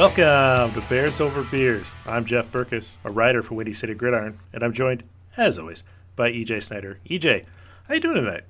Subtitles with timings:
[0.00, 1.92] Welcome to Bears Over Beers.
[2.06, 5.02] I'm Jeff Berckes, a writer for Windy City Gridiron, and I'm joined,
[5.36, 5.84] as always,
[6.16, 6.98] by EJ Snyder.
[7.10, 7.44] EJ,
[7.86, 8.44] how you doing tonight?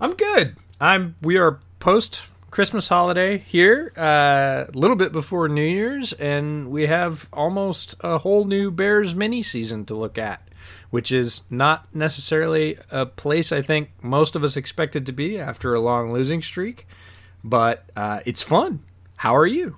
[0.00, 0.54] I'm good.
[0.80, 1.16] I'm.
[1.22, 6.86] We are post Christmas holiday here, uh, a little bit before New Year's, and we
[6.86, 10.46] have almost a whole new Bears mini season to look at,
[10.90, 15.74] which is not necessarily a place I think most of us expected to be after
[15.74, 16.86] a long losing streak,
[17.42, 18.84] but uh, it's fun.
[19.16, 19.74] How are you?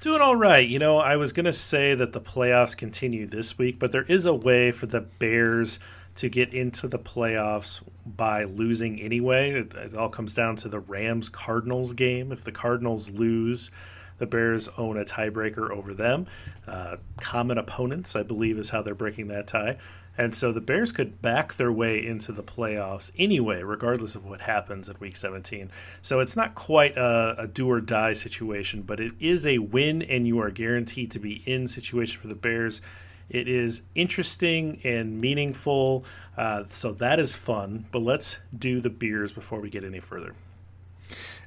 [0.00, 0.68] Doing all right.
[0.68, 4.04] You know, I was going to say that the playoffs continue this week, but there
[4.04, 5.78] is a way for the Bears
[6.16, 9.50] to get into the playoffs by losing anyway.
[9.52, 12.30] It, it all comes down to the Rams Cardinals game.
[12.30, 13.70] If the Cardinals lose,
[14.18, 16.26] the Bears own a tiebreaker over them.
[16.66, 19.78] Uh, common opponents, I believe, is how they're breaking that tie.
[20.18, 24.42] And so the Bears could back their way into the playoffs anyway, regardless of what
[24.42, 25.70] happens at week 17.
[26.00, 30.02] So it's not quite a, a, do or die situation, but it is a win
[30.02, 32.80] and you are guaranteed to be in situation for the Bears.
[33.28, 36.04] It is interesting and meaningful.
[36.36, 37.86] Uh, so that is fun.
[37.90, 40.34] But let's do the beers before we get any further.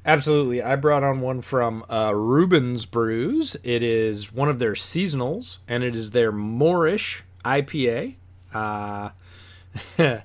[0.06, 0.62] Absolutely.
[0.62, 3.58] I brought on one from uh, Reuben's Brews.
[3.64, 8.16] It is one of their seasonals, and it is their Moorish IPA.
[8.54, 9.10] Uh,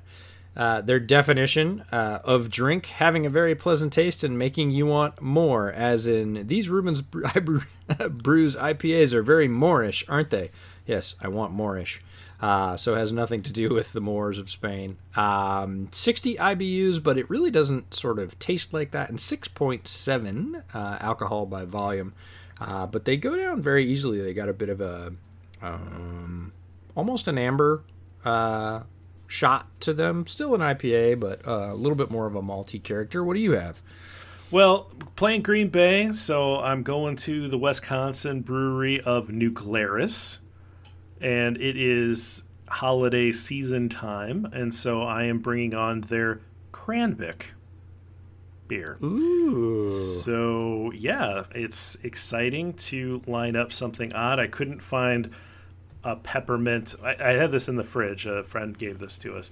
[0.56, 5.20] uh, their definition uh, of drink having a very pleasant taste and making you want
[5.20, 10.50] more, as in these Reuben's Brews IPAs are very Moorish, aren't they?
[10.86, 12.00] Yes, I want Moorish.
[12.40, 14.98] Uh, so it has nothing to do with the Moors of Spain.
[15.16, 20.98] Um, 60 IBUs, but it really doesn't sort of taste like that, and 6.7 uh,
[21.00, 22.12] alcohol by volume.
[22.60, 24.20] Uh, but they go down very easily.
[24.20, 25.12] They got a bit of a
[25.62, 26.52] um,
[26.94, 27.82] almost an amber
[28.24, 28.82] uh,
[29.26, 30.26] shot to them.
[30.26, 33.24] Still an IPA, but uh, a little bit more of a malty character.
[33.24, 33.82] What do you have?
[34.50, 40.38] Well, playing Green Bay, so I'm going to the Wisconsin brewery of Glarus,
[41.20, 47.54] and it is holiday season time, and so I am bringing on their Cran-bic
[48.68, 48.98] beer.
[49.02, 50.20] Ooh.
[50.22, 54.38] So yeah, it's exciting to line up something odd.
[54.38, 55.30] I couldn't find
[56.04, 56.94] a peppermint.
[57.02, 58.26] I, I have this in the fridge.
[58.26, 59.50] A friend gave this to us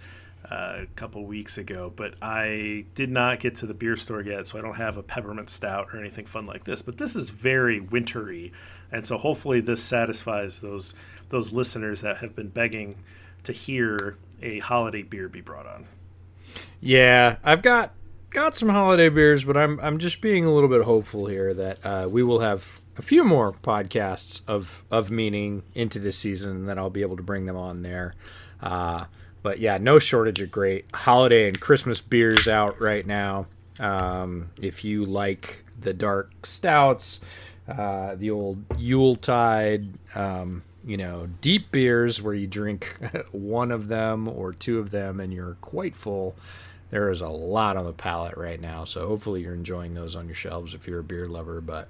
[0.50, 4.46] uh, a couple weeks ago, but I did not get to the beer store yet,
[4.46, 6.82] so I don't have a peppermint stout or anything fun like this.
[6.82, 8.52] But this is very wintry,
[8.90, 10.94] and so hopefully this satisfies those
[11.30, 12.96] those listeners that have been begging
[13.44, 15.86] to hear a holiday beer be brought on.
[16.80, 17.94] Yeah, I've got
[18.30, 21.86] got some holiday beers, but I'm I'm just being a little bit hopeful here that
[21.86, 26.68] uh, we will have a few more podcasts of of meaning into this season, and
[26.68, 28.14] then I'll be able to bring them on there.
[28.60, 29.06] Uh,
[29.42, 33.46] but yeah, no shortage of great holiday and Christmas beers out right now.
[33.80, 37.20] Um, if you like the dark stouts,
[37.66, 42.96] uh, the old Yuletide, um, you know, deep beers where you drink
[43.32, 46.36] one of them or two of them and you're quite full.
[46.90, 50.26] There is a lot on the palate right now, so hopefully you're enjoying those on
[50.26, 51.60] your shelves if you're a beer lover.
[51.60, 51.88] But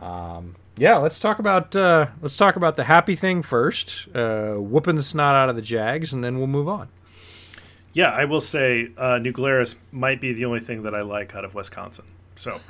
[0.00, 4.96] um, yeah, let's talk about uh, let's talk about the happy thing first, uh, whooping
[4.96, 6.88] the snot out of the Jags, and then we'll move on.
[7.92, 11.34] Yeah, I will say uh, New Glarus might be the only thing that I like
[11.34, 12.04] out of Wisconsin.
[12.36, 12.60] So,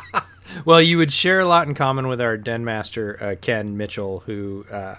[0.64, 4.20] well, you would share a lot in common with our den master uh, Ken Mitchell,
[4.20, 4.96] who uh,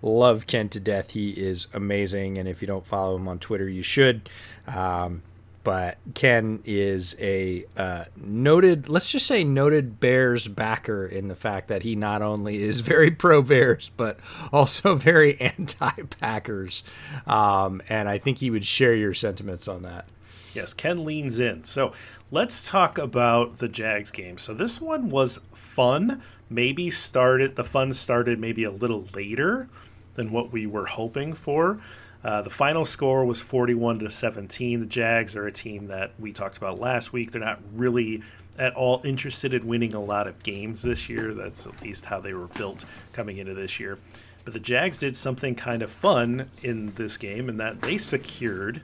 [0.00, 1.10] love Ken to death.
[1.10, 4.30] He is amazing, and if you don't follow him on Twitter, you should.
[4.66, 5.22] Um,
[5.68, 11.68] but Ken is a uh, noted, let's just say, noted Bears backer in the fact
[11.68, 14.18] that he not only is very pro Bears, but
[14.50, 16.82] also very anti Packers.
[17.26, 20.06] Um, and I think he would share your sentiments on that.
[20.54, 21.64] Yes, Ken leans in.
[21.64, 21.92] So
[22.30, 24.38] let's talk about the Jags game.
[24.38, 26.22] So this one was fun.
[26.48, 29.68] Maybe started, the fun started maybe a little later
[30.14, 31.78] than what we were hoping for.
[32.24, 34.80] Uh, the final score was 41 to 17.
[34.80, 37.30] The Jags are a team that we talked about last week.
[37.30, 38.22] They're not really
[38.58, 41.32] at all interested in winning a lot of games this year.
[41.32, 43.98] That's at least how they were built coming into this year.
[44.44, 48.82] But the Jags did something kind of fun in this game in that they secured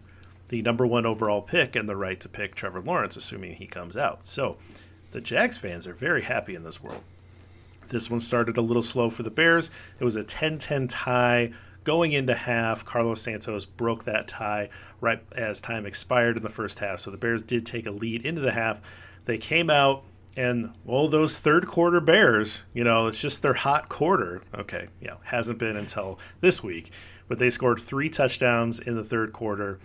[0.48, 3.96] the number one overall pick and the right to pick Trevor Lawrence, assuming he comes
[3.96, 4.26] out.
[4.26, 4.58] So
[5.10, 7.02] the Jags fans are very happy in this world.
[7.88, 9.70] This one started a little slow for the Bears.
[9.98, 11.52] It was a 10 10 tie
[11.84, 14.70] Going into half, Cairo Santos broke that tie
[15.00, 17.00] right as time expired in the first half.
[17.00, 18.81] So the Bears did take a lead into the half.
[19.26, 20.04] They came out
[20.36, 24.42] and well, those third quarter Bears, you know, it's just their hot quarter.
[24.54, 26.90] Okay, yeah, hasn't been until this week,
[27.28, 29.78] but they scored three touchdowns in the third quarter,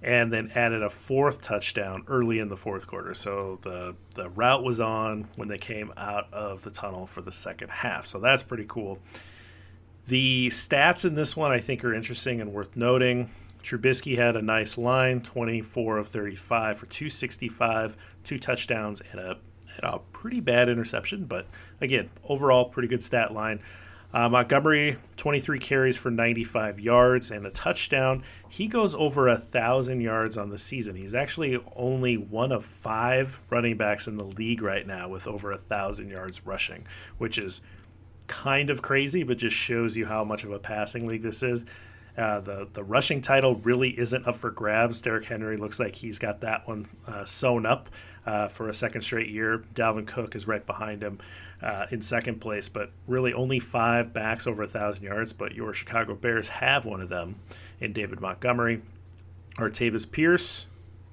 [0.00, 3.12] and then added a fourth touchdown early in the fourth quarter.
[3.12, 7.32] So the the route was on when they came out of the tunnel for the
[7.32, 8.06] second half.
[8.06, 9.00] So that's pretty cool.
[10.08, 13.28] The stats in this one I think are interesting and worth noting.
[13.62, 17.94] Trubisky had a nice line 24 of 35 for 265,
[18.24, 19.36] two touchdowns, and a,
[19.76, 21.26] and a pretty bad interception.
[21.26, 21.46] But
[21.78, 23.60] again, overall, pretty good stat line.
[24.10, 28.24] Uh, Montgomery, 23 carries for 95 yards and a touchdown.
[28.48, 30.96] He goes over a thousand yards on the season.
[30.96, 35.50] He's actually only one of five running backs in the league right now with over
[35.50, 36.86] a thousand yards rushing,
[37.18, 37.60] which is
[38.28, 41.64] kind of crazy, but just shows you how much of a passing league this is.
[42.16, 45.00] Uh, the the rushing title really isn't up for grabs.
[45.00, 47.88] Derrick Henry looks like he's got that one uh, sewn up
[48.26, 49.64] uh, for a second straight year.
[49.74, 51.18] Dalvin Cook is right behind him
[51.62, 55.32] uh, in second place, but really only five backs over a thousand yards.
[55.32, 57.36] But your Chicago Bears have one of them
[57.80, 58.82] in David Montgomery.
[59.56, 60.66] Artavis Pierce,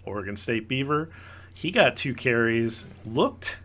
[0.06, 1.10] Oregon State Beaver,
[1.58, 3.58] he got two carries, looked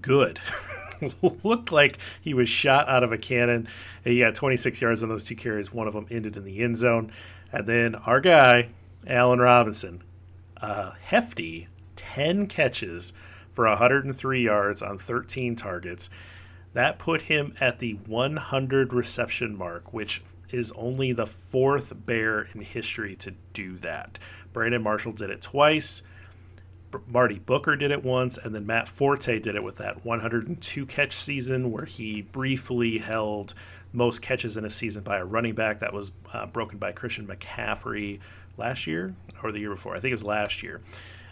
[0.00, 0.40] good.
[1.42, 3.68] looked like he was shot out of a cannon.
[4.04, 5.72] He got 26 yards on those two carries.
[5.72, 7.12] One of them ended in the end zone.
[7.52, 8.70] And then our guy,
[9.06, 10.02] Allen Robinson,
[10.56, 13.12] a hefty 10 catches
[13.52, 16.10] for 103 yards on 13 targets.
[16.72, 22.60] That put him at the 100 reception mark, which is only the fourth Bear in
[22.60, 24.18] history to do that.
[24.52, 26.02] Brandon Marshall did it twice.
[27.06, 31.16] Marty Booker did it once, and then Matt Forte did it with that 102 catch
[31.16, 33.54] season where he briefly held
[33.92, 35.80] most catches in a season by a running back.
[35.80, 38.20] That was uh, broken by Christian McCaffrey
[38.56, 39.94] last year or the year before.
[39.94, 40.82] I think it was last year.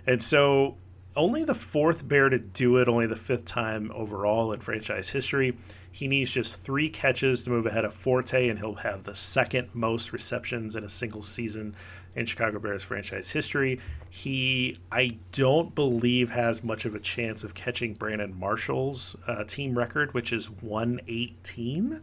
[0.07, 0.77] And so
[1.17, 5.57] only the fourth bear to do it, only the fifth time overall in franchise history.
[5.91, 9.69] He needs just three catches to move ahead of Forte, and he'll have the second
[9.73, 11.77] most receptions in a single season
[12.17, 13.81] in Chicago Bears franchise history.
[14.09, 19.77] He, I don't believe, has much of a chance of catching Brandon Marshall's uh, team
[19.77, 22.01] record, which is 118.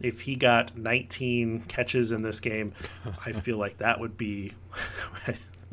[0.00, 2.72] If he got 19 catches in this game,
[3.24, 4.52] I feel like that would be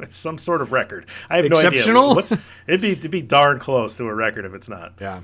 [0.10, 1.06] some sort of record.
[1.30, 1.94] I have no idea.
[1.94, 2.32] What's,
[2.68, 4.94] it'd be it'd be darn close to a record if it's not.
[5.00, 5.22] Yeah.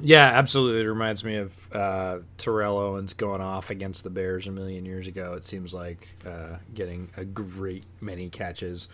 [0.00, 0.82] Yeah, absolutely.
[0.82, 5.08] It reminds me of uh, Terrell Owens going off against the Bears a million years
[5.08, 5.32] ago.
[5.34, 8.88] It seems like uh, getting a great many catches.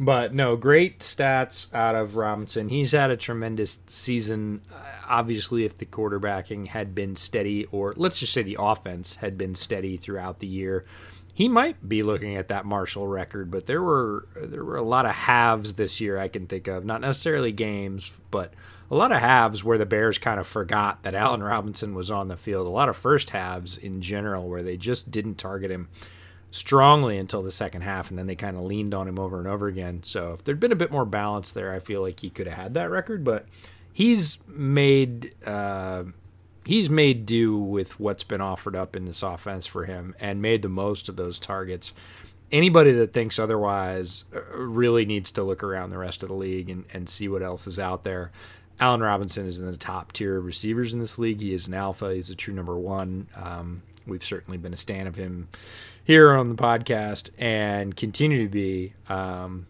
[0.00, 2.68] But no, great stats out of Robinson.
[2.68, 4.60] He's had a tremendous season.
[4.72, 4.76] Uh,
[5.08, 9.56] obviously, if the quarterbacking had been steady, or let's just say the offense had been
[9.56, 10.84] steady throughout the year,
[11.34, 13.50] he might be looking at that Marshall record.
[13.50, 16.84] But there were there were a lot of halves this year I can think of,
[16.84, 18.54] not necessarily games, but
[18.90, 22.28] a lot of halves where the Bears kind of forgot that Allen Robinson was on
[22.28, 22.66] the field.
[22.66, 25.88] A lot of first halves in general where they just didn't target him
[26.50, 29.46] strongly until the second half, and then they kind of leaned on him over and
[29.46, 30.02] over again.
[30.02, 32.56] So if there'd been a bit more balance there, I feel like he could have
[32.56, 33.24] had that record.
[33.24, 33.46] But
[33.92, 36.04] he's made uh,
[36.64, 40.62] he's made do with what's been offered up in this offense for him, and made
[40.62, 41.92] the most of those targets.
[42.50, 46.70] Anybody that thinks otherwise uh, really needs to look around the rest of the league
[46.70, 48.32] and, and see what else is out there.
[48.80, 51.40] Allen Robinson is in the top tier of receivers in this league.
[51.40, 52.14] He is an alpha.
[52.14, 53.28] He's a true number one.
[53.34, 55.48] Um, we've certainly been a fan of him
[56.04, 58.94] here on the podcast and continue to be.
[59.08, 59.66] Um,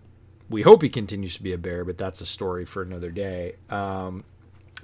[0.50, 3.56] we hope he continues to be a bear, but that's a story for another day.
[3.70, 4.24] Um,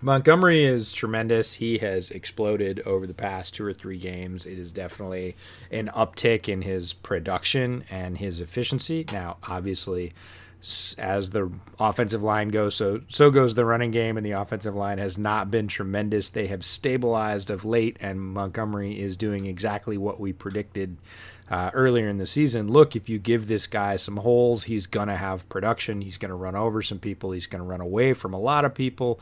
[0.02, 1.54] Montgomery is tremendous.
[1.54, 4.44] He has exploded over the past two or three games.
[4.44, 5.36] It is definitely
[5.70, 9.06] an uptick in his production and his efficiency.
[9.12, 10.12] Now, obviously,
[10.98, 14.98] as the offensive line goes, so so goes the running game, and the offensive line
[14.98, 16.30] has not been tremendous.
[16.30, 20.96] They have stabilized of late, and Montgomery is doing exactly what we predicted
[21.50, 22.68] uh, earlier in the season.
[22.68, 26.00] Look, if you give this guy some holes, he's gonna have production.
[26.00, 27.32] He's gonna run over some people.
[27.32, 29.20] He's gonna run away from a lot of people.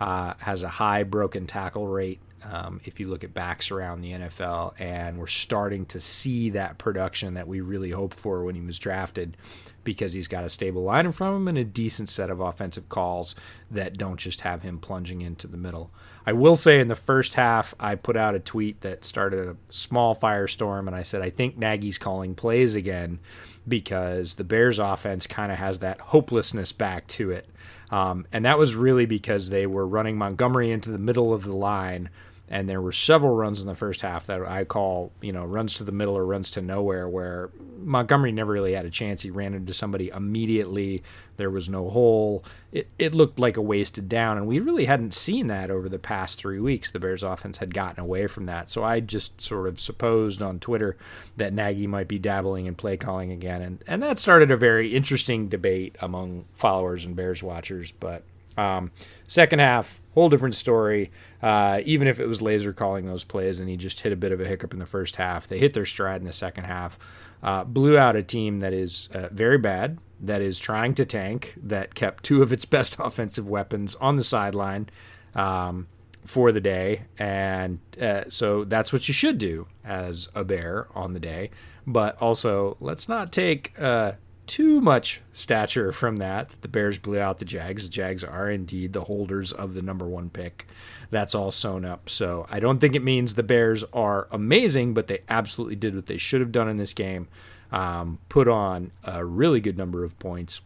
[0.00, 2.20] Uh, has a high broken tackle rate.
[2.50, 6.78] Um, if you look at backs around the NFL, and we're starting to see that
[6.78, 9.36] production that we really hoped for when he was drafted
[9.82, 12.40] because he's got a stable line in front of him and a decent set of
[12.40, 13.34] offensive calls
[13.70, 15.90] that don't just have him plunging into the middle.
[16.26, 19.56] I will say in the first half, I put out a tweet that started a
[19.68, 23.20] small firestorm, and I said, I think Nagy's calling plays again
[23.68, 27.48] because the Bears offense kind of has that hopelessness back to it.
[27.90, 31.56] Um, and that was really because they were running Montgomery into the middle of the
[31.56, 32.08] line
[32.48, 35.74] and there were several runs in the first half that I call, you know, runs
[35.78, 39.22] to the middle or runs to nowhere where Montgomery never really had a chance.
[39.22, 41.02] He ran into somebody immediately.
[41.38, 42.44] There was no hole.
[42.70, 45.98] It, it looked like a wasted down, and we really hadn't seen that over the
[45.98, 46.90] past three weeks.
[46.90, 48.68] The Bears offense had gotten away from that.
[48.68, 50.98] So I just sort of supposed on Twitter
[51.38, 53.62] that Nagy might be dabbling in play calling again.
[53.62, 57.90] And, and that started a very interesting debate among followers and Bears watchers.
[57.90, 58.22] But
[58.56, 58.90] um,
[59.26, 61.10] second half, whole different story.
[61.42, 64.32] Uh, even if it was Lazor calling those plays and he just hit a bit
[64.32, 66.98] of a hiccup in the first half, they hit their stride in the second half.
[67.42, 71.54] Uh, blew out a team that is uh, very bad, that is trying to tank,
[71.62, 74.88] that kept two of its best offensive weapons on the sideline
[75.34, 75.86] um,
[76.24, 77.02] for the day.
[77.18, 81.50] And uh, so that's what you should do as a bear on the day.
[81.86, 84.12] But also, let's not take uh,
[84.46, 86.50] too much stature from that.
[86.60, 87.84] The Bears blew out the Jags.
[87.84, 90.66] The Jags are indeed the holders of the number one pick.
[91.10, 92.08] That's all sewn up.
[92.08, 96.06] So I don't think it means the Bears are amazing, but they absolutely did what
[96.06, 97.28] they should have done in this game.
[97.72, 100.60] Um, put on a really good number of points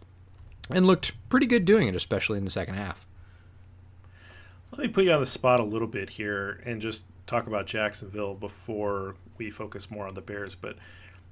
[0.70, 3.06] and looked pretty good doing it, especially in the second half.
[4.72, 7.66] Let me put you on the spot a little bit here and just talk about
[7.66, 10.54] Jacksonville before we focus more on the Bears.
[10.54, 10.76] But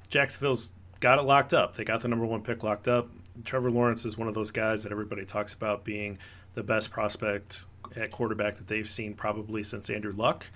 [0.09, 1.76] Jacksonville's got it locked up.
[1.76, 3.09] They got the number one pick locked up.
[3.45, 6.19] Trevor Lawrence is one of those guys that everybody talks about being
[6.55, 10.47] the best prospect at quarterback that they've seen probably since Andrew Luck.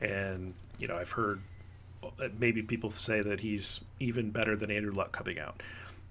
[0.00, 1.40] And, you know, I've heard
[2.38, 5.62] maybe people say that he's even better than Andrew Luck coming out.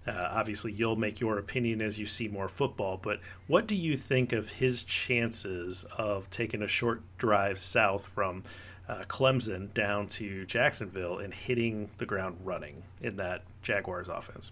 [0.08, 3.98] Uh, obviously, you'll make your opinion as you see more football, but what do you
[3.98, 8.44] think of his chances of taking a short drive south from
[8.88, 14.51] uh, Clemson down to Jacksonville and hitting the ground running in that Jaguars offense?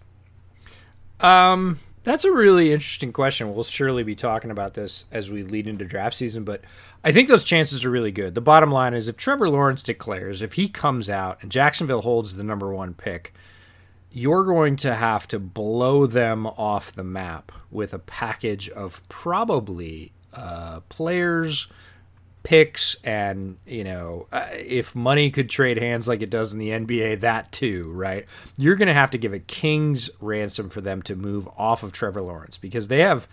[1.19, 3.53] Um, that's a really interesting question.
[3.53, 6.61] We'll surely be talking about this as we lead into draft season, but
[7.03, 8.35] I think those chances are really good.
[8.35, 12.35] The bottom line is if Trevor Lawrence declares, if he comes out and Jacksonville holds
[12.35, 13.33] the number one pick,
[14.11, 20.11] you're going to have to blow them off the map with a package of probably
[20.33, 21.67] uh, players
[22.43, 26.69] picks and you know uh, if money could trade hands like it does in the
[26.69, 28.25] NBA that too right?
[28.57, 31.91] You're going to have to give a king's ransom for them to move off of
[31.91, 33.27] Trevor Lawrence because they have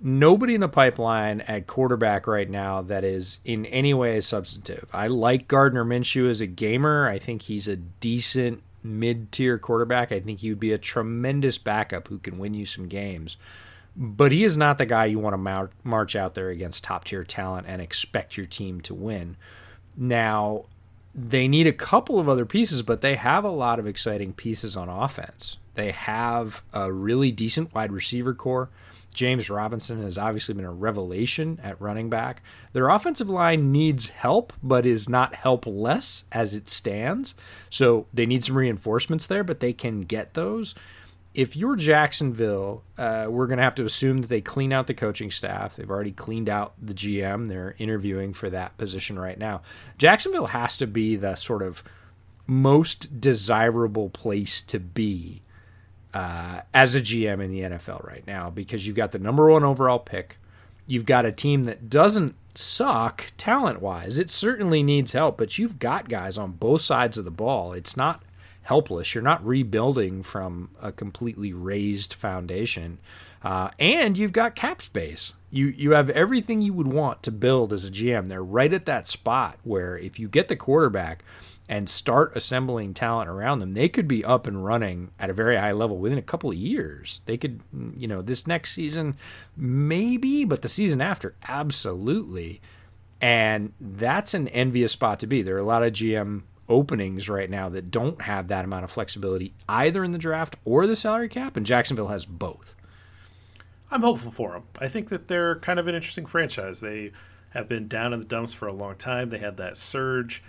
[0.00, 4.88] nobody in the pipeline at quarterback right now that is in any way substantive.
[4.92, 7.08] I like Gardner Minshew as a gamer.
[7.08, 10.12] I think he's a decent mid-tier quarterback.
[10.12, 13.36] I think he would be a tremendous backup who can win you some games
[13.96, 17.24] but he is not the guy you want to march out there against top tier
[17.24, 19.36] talent and expect your team to win.
[19.96, 20.64] Now,
[21.14, 24.76] they need a couple of other pieces, but they have a lot of exciting pieces
[24.76, 25.58] on offense.
[25.74, 28.70] They have a really decent wide receiver corps.
[29.12, 32.42] James Robinson has obviously been a revelation at running back.
[32.72, 37.36] Their offensive line needs help, but is not helpless as it stands.
[37.70, 40.74] So they need some reinforcements there, but they can get those
[41.34, 44.94] if you're Jacksonville, uh, we're going to have to assume that they clean out the
[44.94, 45.74] coaching staff.
[45.74, 47.48] They've already cleaned out the GM.
[47.48, 49.62] They're interviewing for that position right now.
[49.98, 51.82] Jacksonville has to be the sort of
[52.46, 55.42] most desirable place to be
[56.12, 59.64] uh, as a GM in the NFL right now because you've got the number one
[59.64, 60.38] overall pick.
[60.86, 64.18] You've got a team that doesn't suck talent wise.
[64.18, 67.72] It certainly needs help, but you've got guys on both sides of the ball.
[67.72, 68.22] It's not
[68.64, 69.14] helpless.
[69.14, 72.98] You're not rebuilding from a completely razed foundation,
[73.42, 75.34] uh, and you've got cap space.
[75.50, 78.26] You you have everything you would want to build as a GM.
[78.26, 81.24] They're right at that spot where if you get the quarterback
[81.68, 85.56] and start assembling talent around them, they could be up and running at a very
[85.56, 87.22] high level within a couple of years.
[87.24, 87.60] They could,
[87.96, 89.16] you know, this next season,
[89.56, 92.60] maybe, but the season after, absolutely.
[93.20, 95.40] And that's an envious spot to be.
[95.40, 98.90] There are a lot of GM openings right now that don't have that amount of
[98.90, 102.76] flexibility either in the draft or the salary cap, and Jacksonville has both.
[103.90, 104.64] I'm hopeful for them.
[104.80, 106.80] I think that they're kind of an interesting franchise.
[106.80, 107.12] They
[107.50, 109.28] have been down in the dumps for a long time.
[109.28, 110.42] They had that surge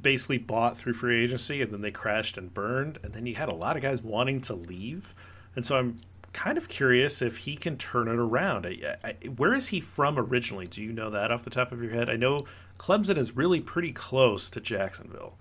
[0.00, 3.50] basically bought through free agency and then they crashed and burned and then you had
[3.50, 5.14] a lot of guys wanting to leave
[5.56, 5.96] and so i'm
[6.32, 10.18] kind of curious if he can turn it around I, I, where is he from
[10.18, 12.40] originally do you know that off the top of your head i know
[12.78, 15.34] clemson is really pretty close to jacksonville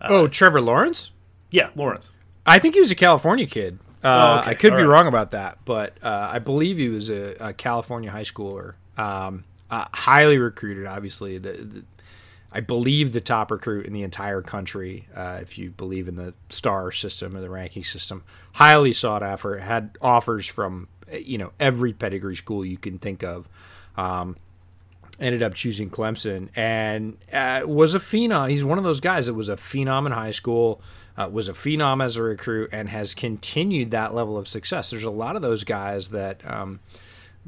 [0.00, 1.10] uh, oh trevor lawrence
[1.50, 2.10] yeah lawrence
[2.46, 4.50] i think he was a california kid uh, oh, okay.
[4.50, 4.88] i could All be right.
[4.88, 9.44] wrong about that but uh, i believe he was a, a california high schooler um,
[9.70, 11.84] uh, highly recruited obviously the, the
[12.50, 16.32] I believe the top recruit in the entire country, uh, if you believe in the
[16.48, 19.58] star system or the ranking system, highly sought after.
[19.58, 23.48] Had offers from you know every pedigree school you can think of.
[23.96, 24.36] Um,
[25.20, 28.50] ended up choosing Clemson and uh, was a phenom.
[28.50, 30.80] He's one of those guys that was a phenom in high school,
[31.16, 34.90] uh, was a phenom as a recruit, and has continued that level of success.
[34.90, 36.48] There's a lot of those guys that.
[36.48, 36.80] Um,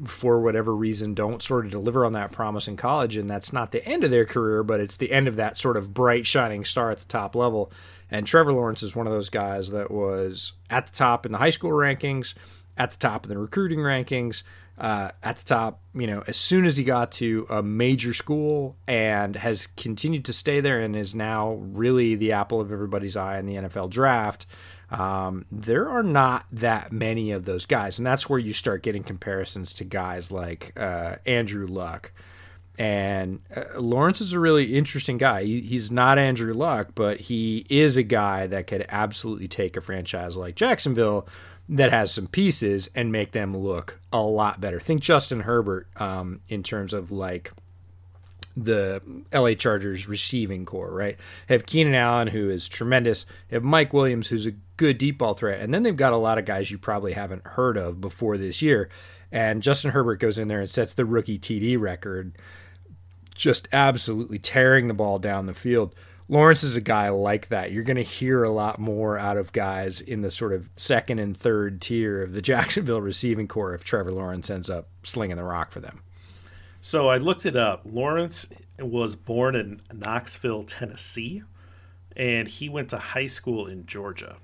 [0.05, 3.71] for whatever reason don't sort of deliver on that promise in college and that's not
[3.71, 6.65] the end of their career but it's the end of that sort of bright shining
[6.65, 7.71] star at the top level
[8.09, 11.37] and Trevor Lawrence is one of those guys that was at the top in the
[11.37, 12.33] high school rankings
[12.77, 14.41] at the top in the recruiting rankings
[14.81, 18.75] uh, at the top you know as soon as he got to a major school
[18.87, 23.37] and has continued to stay there and is now really the apple of everybody's eye
[23.39, 24.45] in the NFL draft
[24.91, 29.03] um, there are not that many of those guys, and that's where you start getting
[29.03, 32.11] comparisons to guys like uh, Andrew Luck.
[32.77, 35.45] And uh, Lawrence is a really interesting guy.
[35.45, 39.81] He, he's not Andrew Luck, but he is a guy that could absolutely take a
[39.81, 41.27] franchise like Jacksonville
[41.71, 44.79] that has some pieces and make them look a lot better.
[44.79, 47.53] Think Justin Herbert um, in terms of like
[48.57, 49.01] the
[49.33, 51.17] LA Chargers receiving corps, right?
[51.47, 53.25] Have Keenan Allen, who is tremendous.
[53.51, 55.61] Have Mike Williams, who's a good deep ball threat.
[55.61, 58.61] And then they've got a lot of guys you probably haven't heard of before this
[58.61, 58.89] year.
[59.31, 62.37] And Justin Herbert goes in there and sets the rookie TD record,
[63.33, 65.95] just absolutely tearing the ball down the field.
[66.31, 67.73] Lawrence is a guy like that.
[67.73, 71.19] You're going to hear a lot more out of guys in the sort of second
[71.19, 75.43] and third tier of the Jacksonville receiving corps if Trevor Lawrence ends up slinging the
[75.43, 76.01] rock for them.
[76.81, 77.81] So I looked it up.
[77.83, 78.47] Lawrence
[78.79, 81.43] was born in Knoxville, Tennessee,
[82.15, 84.37] and he went to high school in Georgia.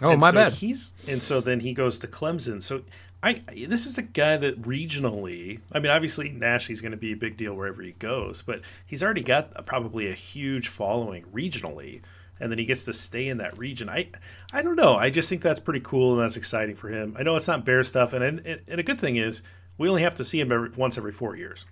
[0.00, 0.54] Oh, and my so bad.
[0.54, 2.62] He's and so then he goes to Clemson.
[2.62, 2.84] So
[3.22, 7.12] I this is a guy that regionally, I mean, obviously nationally, he's going to be
[7.12, 11.24] a big deal wherever he goes, but he's already got a, probably a huge following
[11.32, 12.02] regionally,
[12.40, 13.88] and then he gets to stay in that region.
[13.88, 14.08] I
[14.52, 14.96] I don't know.
[14.96, 17.16] I just think that's pretty cool and that's exciting for him.
[17.18, 19.42] I know it's not bear stuff, and and, and a good thing is
[19.78, 21.64] we only have to see him every, once every four years.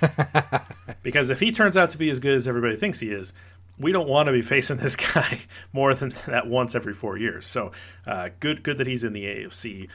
[1.02, 3.32] because if he turns out to be as good as everybody thinks he is,
[3.78, 5.40] we don't want to be facing this guy
[5.72, 7.46] more than that once every four years.
[7.46, 7.72] So
[8.06, 9.88] uh, good, good that he's in the AFC.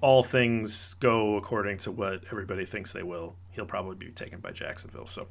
[0.00, 3.36] All things go according to what everybody thinks they will.
[3.52, 5.06] He'll probably be taken by Jacksonville.
[5.06, 5.28] So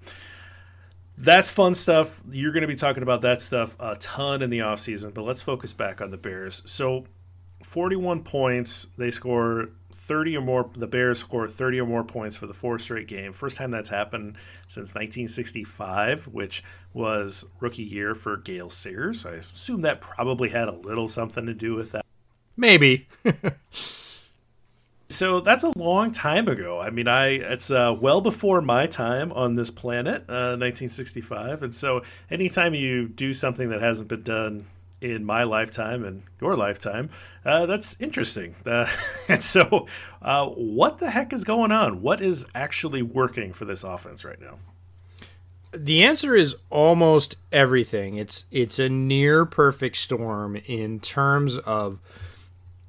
[1.18, 2.22] that's fun stuff.
[2.30, 5.42] You're going to be talking about that stuff a ton in the offseason, but let's
[5.42, 6.62] focus back on the Bears.
[6.66, 7.06] So
[7.66, 8.88] 41 points.
[8.98, 10.70] They score 30 or more.
[10.76, 13.34] The Bears score 30 or more points for the four straight game.
[13.34, 14.36] First time that's happened
[14.68, 19.26] since 1965, which was rookie year for Gale Sayers.
[19.26, 22.06] I assume that probably had a little something to do with that.
[22.56, 23.08] Maybe.
[25.16, 26.80] so that's a long time ago.
[26.80, 31.64] I mean, I it's uh, well before my time on this planet, uh, 1965.
[31.64, 34.68] And so anytime you do something that hasn't been done
[35.02, 37.10] in my lifetime and your lifetime.
[37.44, 38.56] Uh, that's interesting.
[38.66, 38.88] Uh,
[39.28, 39.88] and so,
[40.22, 42.02] uh, what the heck is going on?
[42.02, 44.58] What is actually working for this offense right now?
[45.72, 48.16] The answer is almost everything.
[48.16, 52.00] It's it's a near perfect storm in terms of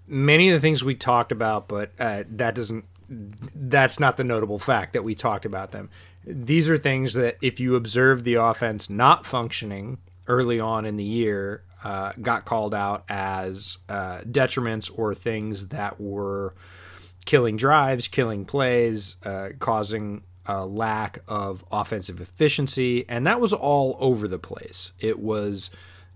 [0.07, 2.85] many of the things we talked about, but uh, that doesn't.
[3.09, 5.90] That's not the notable fact that we talked about them.
[6.25, 11.05] These are things that if you observe the offense not functioning early on in the
[11.05, 16.55] year, uh, got called out as uh, detriments or things that were
[17.27, 23.97] killing drives, killing plays, uh, causing a lack of offensive efficiency, and that was all
[24.01, 24.92] over the place.
[24.99, 25.71] It was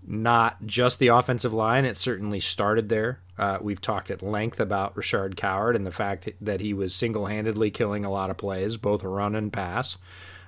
[0.05, 1.85] not just the offensive line.
[1.85, 3.19] It certainly started there.
[3.41, 7.25] Uh, we've talked at length about Rashaad Coward and the fact that he was single
[7.25, 9.97] handedly killing a lot of plays, both run and pass.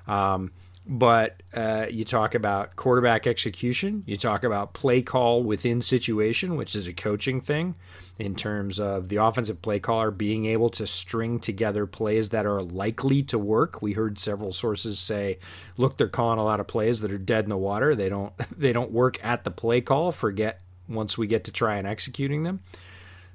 [0.07, 0.51] Um,
[0.85, 6.75] but uh, you talk about quarterback execution, you talk about play call within situation, which
[6.75, 7.73] is a coaching thing
[8.19, 12.59] in terms of the offensive play caller being able to string together plays that are
[12.59, 13.81] likely to work.
[13.81, 15.39] We heard several sources say,
[15.77, 17.95] "Look, they're calling a lot of plays that are dead in the water.
[17.95, 20.11] They don't they don't work at the play call.
[20.11, 22.59] Forget once we get to try and executing them."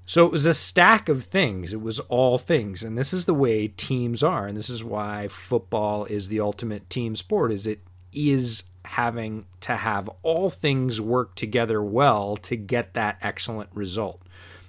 [0.09, 1.75] So it was a stack of things.
[1.75, 2.83] It was all things.
[2.83, 4.47] And this is the way teams are.
[4.47, 9.77] And this is why football is the ultimate team sport is it is having to
[9.77, 14.23] have all things work together well to get that excellent result.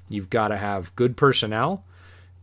[0.09, 1.85] You've got to have good personnel.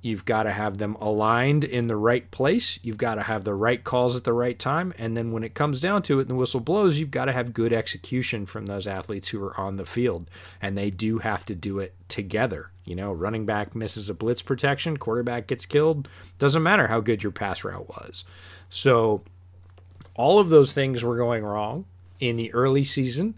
[0.02, 2.78] You've got to have them aligned in the right place.
[2.82, 4.94] You've got to have the right calls at the right time.
[4.98, 7.32] And then when it comes down to it and the whistle blows, you've got to
[7.32, 10.30] have good execution from those athletes who are on the field.
[10.62, 12.70] And they do have to do it together.
[12.84, 16.08] You know, running back misses a blitz protection, quarterback gets killed.
[16.38, 18.24] Doesn't matter how good your pass route was.
[18.70, 19.22] So,
[20.14, 21.84] all of those things were going wrong
[22.20, 23.34] in the early season.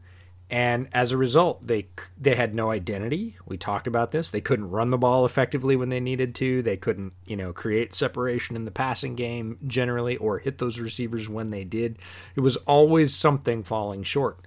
[0.51, 3.37] And as a result, they they had no identity.
[3.45, 4.31] We talked about this.
[4.31, 6.63] They couldn't run the ball effectively when they needed to.
[6.63, 11.29] They couldn't, you know, create separation in the passing game generally or hit those receivers
[11.29, 11.99] when they did.
[12.35, 14.39] It was always something falling short.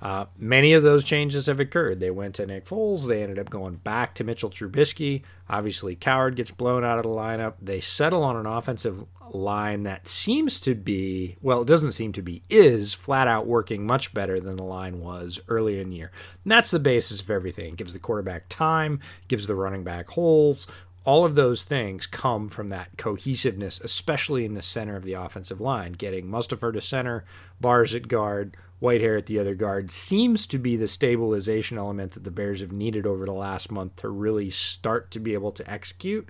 [0.00, 2.00] Uh, many of those changes have occurred.
[2.00, 3.06] They went to Nick Foles.
[3.06, 5.22] They ended up going back to Mitchell Trubisky.
[5.48, 7.54] Obviously, Coward gets blown out of the lineup.
[7.62, 12.22] They settle on an offensive line that seems to be, well, it doesn't seem to
[12.22, 16.12] be, is flat out working much better than the line was earlier in the year.
[16.44, 17.72] And that's the basis of everything.
[17.72, 20.66] It gives the quarterback time, gives the running back holes.
[21.06, 25.60] All of those things come from that cohesiveness, especially in the center of the offensive
[25.60, 25.92] line.
[25.92, 27.24] Getting Mustipher to center,
[27.60, 32.24] Bars at guard, Whitehair at the other guard seems to be the stabilization element that
[32.24, 35.70] the Bears have needed over the last month to really start to be able to
[35.70, 36.28] execute.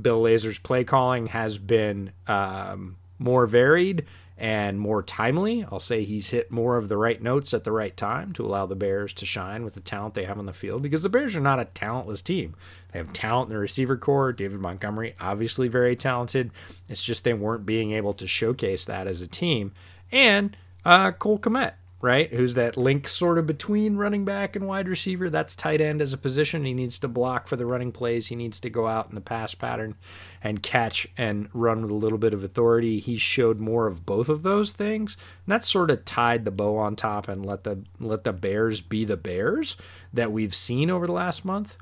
[0.00, 4.06] Bill Lazor's play calling has been um, more varied
[4.38, 5.66] and more timely.
[5.70, 8.66] I'll say he's hit more of the right notes at the right time to allow
[8.66, 11.34] the Bears to shine with the talent they have on the field because the Bears
[11.34, 12.54] are not a talentless team.
[12.92, 14.32] They have talent in the receiver corps.
[14.32, 16.52] David Montgomery, obviously very talented.
[16.88, 19.72] It's just they weren't being able to showcase that as a team.
[20.12, 22.32] And uh, Cole Kmet, right?
[22.32, 25.28] Who's that link sort of between running back and wide receiver?
[25.28, 26.64] That's tight end as a position.
[26.64, 28.28] He needs to block for the running plays.
[28.28, 29.96] He needs to go out in the pass pattern
[30.42, 33.00] and catch and run with a little bit of authority.
[33.00, 35.16] He showed more of both of those things.
[35.46, 38.80] And that sort of tied the bow on top and let the let the Bears
[38.80, 39.76] be the Bears
[40.12, 41.76] that we've seen over the last month.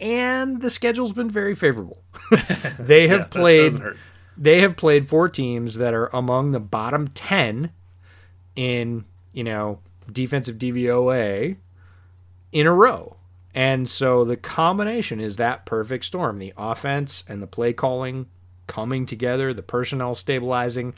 [0.00, 2.02] And the schedule's been very favorable.
[2.78, 3.82] they have yeah, played
[4.38, 7.72] they have played four teams that are among the bottom 10
[8.54, 9.04] in,
[9.38, 9.78] you know,
[10.10, 11.56] defensive DVOA
[12.50, 13.14] in a row.
[13.54, 18.26] And so the combination is that perfect storm the offense and the play calling
[18.66, 20.92] coming together, the personnel stabilizing,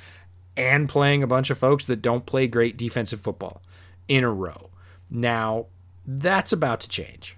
[0.57, 3.61] and playing a bunch of folks that don't play great defensive football
[4.09, 4.71] in a row.
[5.11, 5.67] Now,
[6.07, 7.37] that's about to change.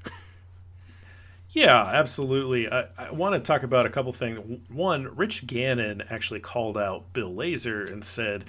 [1.51, 2.71] Yeah, absolutely.
[2.71, 4.61] I, I, want to talk about a couple things.
[4.69, 8.45] One, Rich Gannon actually called out Bill Lazor and said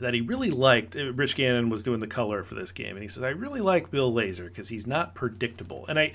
[0.00, 0.96] that he really liked.
[0.96, 3.60] Uh, Rich Gannon was doing the color for this game, and he said, "I really
[3.60, 6.12] like Bill Lazor because he's not predictable." And I,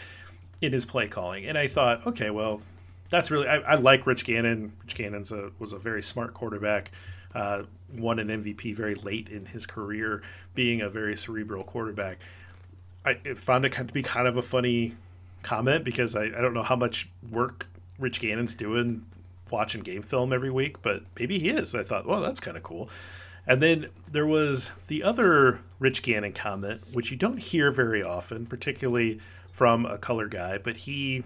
[0.62, 2.62] in his play calling, and I thought, okay, well,
[3.10, 4.74] that's really I, I like Rich Gannon.
[4.84, 5.26] Rich Gannon
[5.60, 6.92] was a very smart quarterback.
[7.34, 7.64] Uh,
[7.96, 10.22] won an MVP very late in his career,
[10.56, 12.20] being a very cerebral quarterback.
[13.06, 14.96] I found it to be kind of a funny
[15.42, 19.06] comment because I, I don't know how much work Rich Gannon's doing
[19.52, 21.74] watching game film every week, but maybe he is.
[21.74, 22.90] I thought, well, that's kind of cool.
[23.50, 28.46] And then there was the other Rich Gannon comment, which you don't hear very often,
[28.46, 29.20] particularly
[29.52, 31.24] from a color guy, but he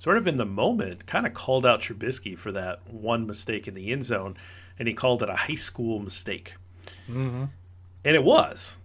[0.00, 3.74] sort of in the moment kind of called out Trubisky for that one mistake in
[3.74, 4.36] the end zone,
[4.80, 6.54] and he called it a high school mistake.
[7.08, 7.44] Mm-hmm.
[8.04, 8.78] And it was.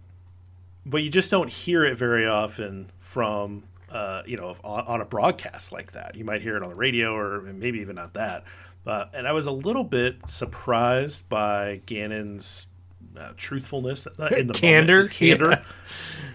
[0.86, 5.04] But you just don't hear it very often from, uh, you know, on, on a
[5.04, 6.14] broadcast like that.
[6.14, 8.44] You might hear it on the radio or maybe even not that.
[8.88, 12.68] Uh, and I was a little bit surprised by Gannon's
[13.18, 15.50] uh, truthfulness uh, in the candor, moment, candor.
[15.50, 15.62] Yeah.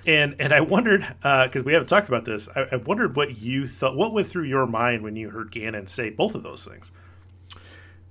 [0.05, 2.49] And and I wondered because uh, we haven't talked about this.
[2.53, 3.95] I, I, wondered what you thought.
[3.95, 6.91] What went through your mind when you heard Gannon say both of those things?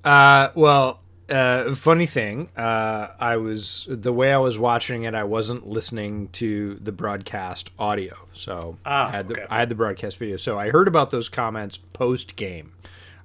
[0.03, 5.15] Uh, well, uh, funny thing, uh, I was the way I was watching it.
[5.15, 9.47] I wasn't listening to the broadcast audio, so ah, I had the okay.
[9.51, 10.37] I had the broadcast video.
[10.37, 12.73] So I heard about those comments post game.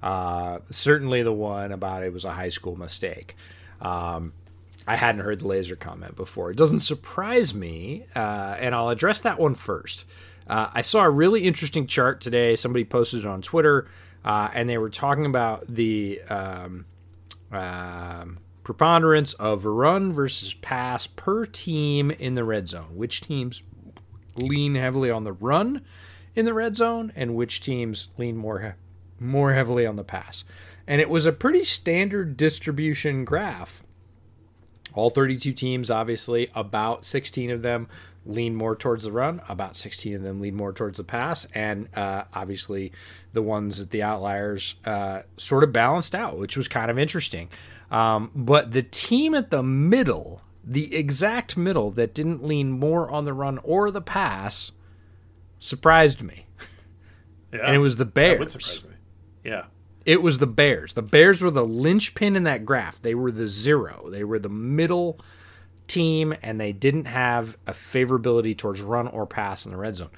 [0.02, 3.36] Uh, certainly the one about it was a high school mistake.
[3.80, 4.32] Um,
[4.86, 6.50] I hadn't heard the Lazor comment before.
[6.50, 10.04] It doesn't surprise me, uh, and I'll address that one first.
[10.46, 12.56] Uh, I saw a really interesting chart today.
[12.56, 13.86] Somebody posted it on Twitter,
[14.24, 16.86] uh, and they were talking about the um,
[17.50, 22.88] um preponderance of run versus pass per team in the red zone.
[22.94, 23.62] Which teams
[24.36, 25.82] lean heavily on the run
[26.34, 28.58] in the red zone, and which teams lean more
[29.20, 30.44] more heavily on the pass.
[30.86, 33.82] And it was a pretty standard distribution graph.
[34.94, 37.88] All 32 teams, obviously, about 16 of them
[38.28, 41.88] lean more towards the run, about 16 of them lean more towards the pass, and
[41.96, 42.92] uh, obviously
[43.32, 47.48] the ones at the outliers uh, sort of balanced out, which was kind of interesting.
[47.90, 53.24] Um, but the team at the middle, the exact middle that didn't lean more on
[53.24, 54.72] the run or the pass,
[55.58, 56.46] surprised me.
[57.52, 58.84] Yeah, and it was the Bears.
[59.48, 59.64] Yeah.
[60.04, 60.94] It was the Bears.
[60.94, 63.00] The Bears were the linchpin in that graph.
[63.00, 64.08] They were the zero.
[64.10, 65.20] They were the middle
[65.86, 70.10] team, and they didn't have a favorability towards run or pass in the red zone.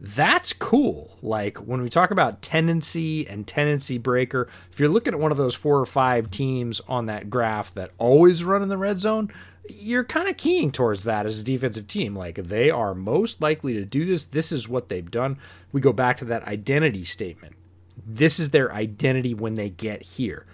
[0.00, 1.16] That's cool.
[1.22, 5.38] Like when we talk about tendency and tendency breaker, if you're looking at one of
[5.38, 9.32] those four or five teams on that graph that always run in the red zone,
[9.68, 12.14] you're kind of keying towards that as a defensive team.
[12.14, 14.24] Like they are most likely to do this.
[14.24, 15.38] This is what they've done.
[15.72, 17.56] We go back to that identity statement.
[18.06, 20.46] This is their identity when they get here.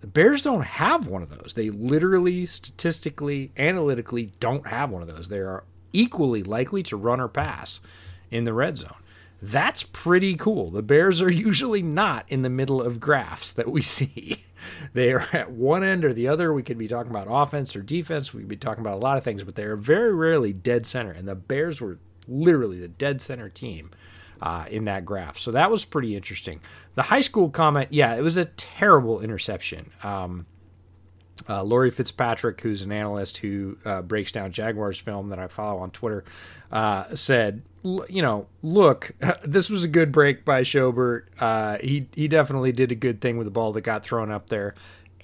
[0.00, 1.54] The Bears don't have one of those.
[1.54, 5.28] They literally, statistically, analytically don't have one of those.
[5.28, 7.80] They are equally likely to run or pass
[8.30, 8.94] in the red zone.
[9.40, 10.70] That's pretty cool.
[10.70, 14.44] The Bears are usually not in the middle of graphs that we see.
[14.94, 16.52] They are at one end or the other.
[16.52, 18.34] We could be talking about offense or defense.
[18.34, 20.86] We could be talking about a lot of things, but they are very rarely dead
[20.86, 21.12] center.
[21.12, 23.90] And the Bears were literally the dead center team
[24.40, 25.38] uh, in that graph.
[25.38, 26.60] So that was pretty interesting.
[26.94, 29.90] The high school comment, yeah, it was a terrible interception.
[30.02, 30.46] Um,
[31.48, 35.80] uh, Laurie Fitzpatrick, who's an analyst who uh, breaks down Jaguars film that I follow
[35.80, 36.24] on Twitter,
[36.72, 39.12] uh, said, you know, look,
[39.44, 41.24] this was a good break by Schobert.
[41.38, 44.48] Uh, he he definitely did a good thing with the ball that got thrown up
[44.48, 44.74] there,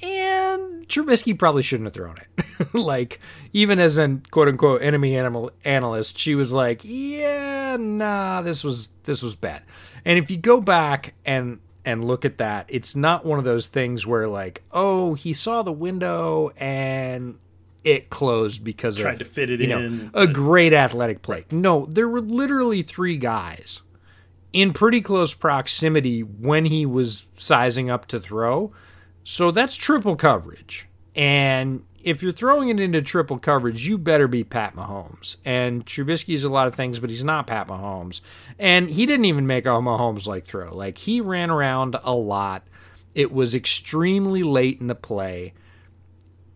[0.03, 2.29] and Trubisky probably shouldn't have thrown it.
[2.73, 3.21] like
[3.53, 8.91] even as an quote unquote enemy animal analyst, she was like, yeah, nah, this was
[9.05, 9.63] this was bad.
[10.05, 13.67] And if you go back and and look at that, it's not one of those
[13.67, 17.39] things where like, oh, he saw the window and
[17.85, 19.99] it closed because of tried of, to fit it you in.
[19.99, 21.45] Know, a great athletic play.
[21.51, 23.83] No, there were literally three guys
[24.53, 28.73] in pretty close proximity when he was sizing up to throw.
[29.25, 30.89] So that's triple coverage.
[31.15, 35.37] And if you're throwing it into triple coverage, you better be Pat Mahomes.
[35.45, 38.21] And Trubisky is a lot of things, but he's not Pat Mahomes.
[38.59, 40.75] And he didn't even make a Mahomes like throw.
[40.75, 42.67] Like he ran around a lot.
[43.15, 45.55] It was extremely late in the play.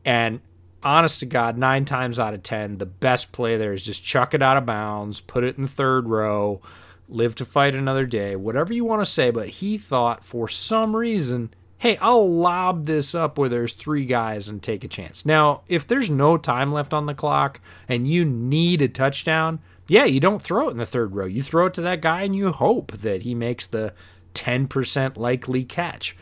[0.05, 0.41] And
[0.83, 4.35] honest to God, nine times out of ten, the best play there is just chuck
[4.35, 6.61] it out of bounds, put it in the third row,
[7.09, 9.31] live to fight another day, whatever you want to say.
[9.31, 14.49] But he thought for some reason hey, I'll lob this up where there's three guys
[14.49, 15.27] and take a chance.
[15.27, 20.05] Now, if there's no time left on the clock and you need a touchdown, yeah,
[20.05, 21.27] you don't throw it in the third row.
[21.27, 23.95] You throw it to that guy and you hope that he makes the
[24.35, 26.17] 10% likely catch.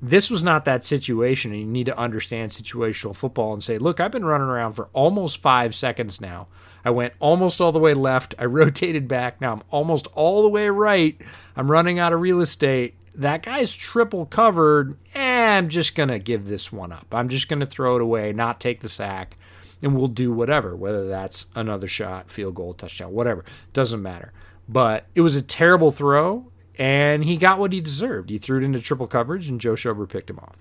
[0.00, 3.98] This was not that situation, and you need to understand situational football and say, look,
[3.98, 6.46] I've been running around for almost five seconds now.
[6.84, 8.36] I went almost all the way left.
[8.38, 9.40] I rotated back.
[9.40, 11.20] Now I'm almost all the way right.
[11.56, 14.96] I'm running out of real estate that guy's triple covered.
[15.14, 17.06] Eh, I'm just going to give this one up.
[17.12, 19.36] I'm just going to throw it away, not take the sack,
[19.82, 23.44] and we'll do whatever, whether that's another shot, field goal, touchdown, whatever.
[23.72, 24.32] Doesn't matter.
[24.68, 28.30] But it was a terrible throw, and he got what he deserved.
[28.30, 30.56] He threw it into triple coverage, and Joe Schobert picked him off.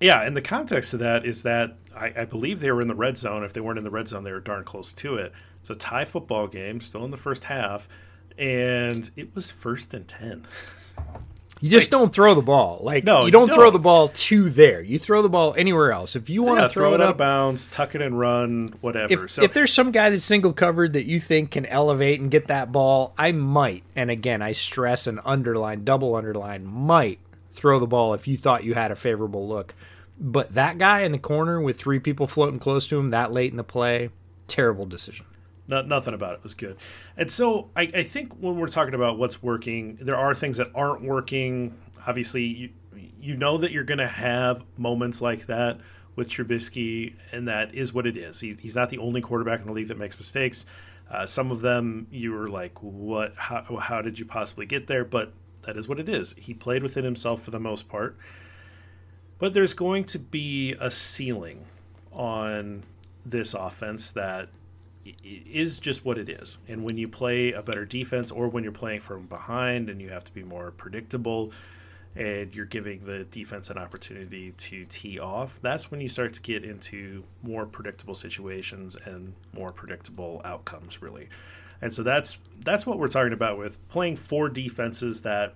[0.00, 2.94] Yeah, and the context of that is that I, I, believe they were in the
[2.94, 3.44] red zone.
[3.44, 5.32] If they weren't in the red zone, they were darn close to it.
[5.60, 7.86] It's a tie football game, still in the first half,
[8.38, 10.46] and it was first and 10.
[11.60, 12.80] You just like, don't throw the ball.
[12.82, 14.80] Like no, you don't, you don't, throw the ball to there.
[14.80, 16.16] You throw the ball anywhere else.
[16.16, 18.74] If you want to yeah, throw, throw, it out of bounds, tuck it and run,
[18.80, 19.26] whatever.
[19.26, 22.30] If, so, if there's some guy that's single covered that you think can elevate and
[22.30, 23.84] get that ball, I might.
[23.94, 27.18] And again, I stress and underline, double underline, might
[27.52, 29.74] throw the ball if you thought you had a favorable look.
[30.18, 33.50] But that guy in the corner with three people floating close to him that late
[33.50, 34.10] in the play,
[34.46, 35.26] terrible decision.
[35.70, 36.76] No, nothing about it was good.
[37.16, 40.66] And so I, I, think when we're talking about what's working, there are things that
[40.74, 41.78] aren't working.
[42.08, 42.70] Obviously, you,
[43.20, 45.78] you know that you're going to have moments like that
[46.16, 48.40] with Trubisky, and that is what it is.
[48.40, 50.66] He, he's not the only quarterback in the league that makes mistakes.
[51.08, 53.34] Uh, some of them you were like, "What?
[53.36, 56.34] How, how did you possibly get there?" But that is what it is.
[56.36, 58.16] He played within himself for the most part.
[59.38, 61.66] But there's going to be a ceiling
[62.10, 62.82] on
[63.24, 64.48] this offense that
[65.04, 66.58] is just what it is.
[66.68, 70.10] And when you play a better defense or when you're playing from behind and you
[70.10, 71.52] have to be more predictable
[72.14, 76.40] and you're giving the defense an opportunity to tee off, that's when you start to
[76.40, 81.28] get into more predictable situations and more predictable outcomes really.
[81.82, 85.54] And so that's that's what we're talking about with playing four defenses that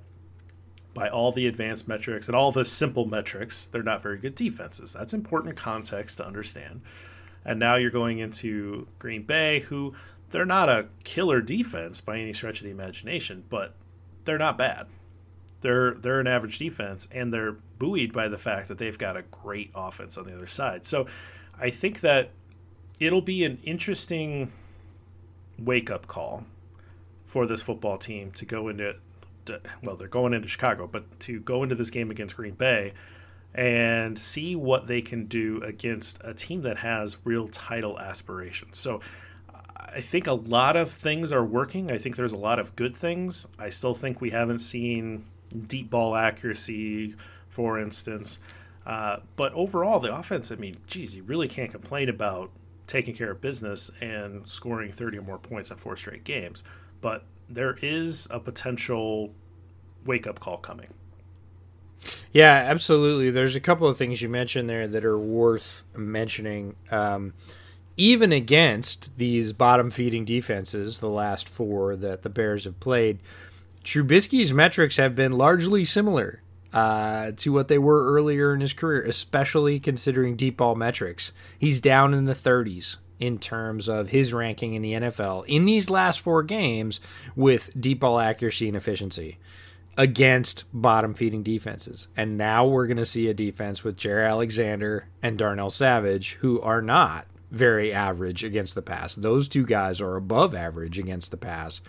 [0.95, 4.93] by all the advanced metrics and all the simple metrics, they're not very good defenses.
[4.93, 6.81] That's important context to understand.
[7.45, 9.95] And now you're going into Green Bay, who
[10.31, 13.75] they're not a killer defense by any stretch of the imagination, but
[14.25, 14.87] they're not bad.
[15.61, 19.23] They're they're an average defense, and they're buoyed by the fact that they've got a
[19.23, 20.87] great offense on the other side.
[20.87, 21.07] So
[21.59, 22.31] I think that
[23.01, 24.53] it'll be an interesting
[25.59, 26.45] wake up call
[27.25, 28.97] for this football team to go into
[29.47, 32.93] to, well, they're going into Chicago, but to go into this game against Green Bay
[33.55, 38.79] and see what they can do against a team that has real title aspirations.
[38.79, 39.01] So
[39.95, 41.91] I think a lot of things are working.
[41.91, 43.47] I think there's a lot of good things.
[43.59, 45.25] I still think we haven't seen
[45.69, 47.15] deep ball accuracy,
[47.49, 48.41] for instance.
[48.85, 52.51] Uh, but overall, the offense, I mean, geez, you really can't complain about
[52.89, 56.65] taking care of business and scoring 30 or more points in four straight games.
[57.01, 59.33] But there is a potential
[60.05, 60.89] wake up call coming.
[62.35, 63.31] Yeah, absolutely.
[63.31, 66.75] There's a couple of things you mentioned there that are worth mentioning.
[66.91, 67.33] Um,
[67.97, 73.21] even against these bottom feeding defenses, the last four that the Bears have played,
[73.85, 76.43] Trubisky's metrics have been largely similar
[76.73, 81.31] uh, to what they were earlier in his career, especially considering deep ball metrics.
[81.57, 85.89] He's down in the 30s in terms of his ranking in the NFL in these
[85.89, 86.99] last four games
[87.37, 89.39] with deep ball accuracy and efficiency
[89.97, 92.09] against bottom feeding defenses.
[92.17, 96.61] And now we're going to see a defense with Jaire Alexander and Darnell Savage who
[96.61, 99.15] are not very average against the pass.
[99.15, 101.81] Those two guys are above average against the pass.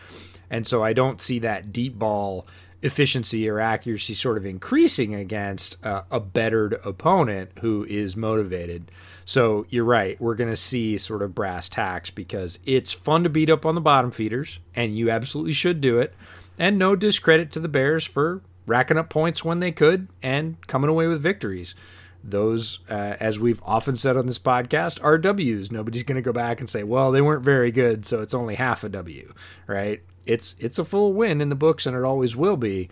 [0.49, 2.45] And so I don't see that deep ball
[2.81, 8.91] efficiency or accuracy sort of increasing against uh, a bettered opponent who is motivated.
[9.25, 10.21] So you're right.
[10.21, 13.73] We're going to see sort of brass tacks because it's fun to beat up on
[13.73, 16.13] the bottom feeders, and you absolutely should do it.
[16.57, 20.89] And no discredit to the Bears for racking up points when they could and coming
[20.89, 21.75] away with victories.
[22.23, 25.71] Those, uh, as we've often said on this podcast, are W's.
[25.71, 28.55] Nobody's going to go back and say, "Well, they weren't very good, so it's only
[28.55, 29.31] half a W."
[29.67, 30.01] Right?
[30.25, 32.89] It's it's a full win in the books, and it always will be.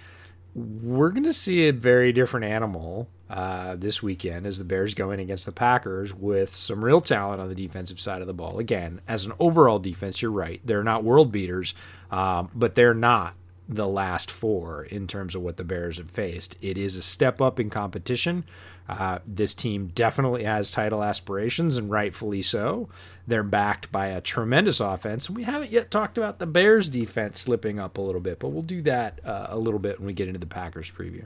[0.53, 5.09] We're going to see a very different animal uh, this weekend as the Bears go
[5.09, 8.59] in against the Packers with some real talent on the defensive side of the ball.
[8.59, 10.61] Again, as an overall defense, you're right.
[10.63, 11.73] They're not world beaters,
[12.11, 13.33] um, but they're not
[13.67, 16.57] the last four in terms of what the Bears have faced.
[16.61, 18.43] It is a step up in competition.
[18.89, 22.89] Uh, this team definitely has title aspirations, and rightfully so.
[23.25, 25.29] They're backed by a tremendous offense.
[25.29, 28.63] We haven't yet talked about the Bears' defense slipping up a little bit, but we'll
[28.63, 31.25] do that uh, a little bit when we get into the Packers preview.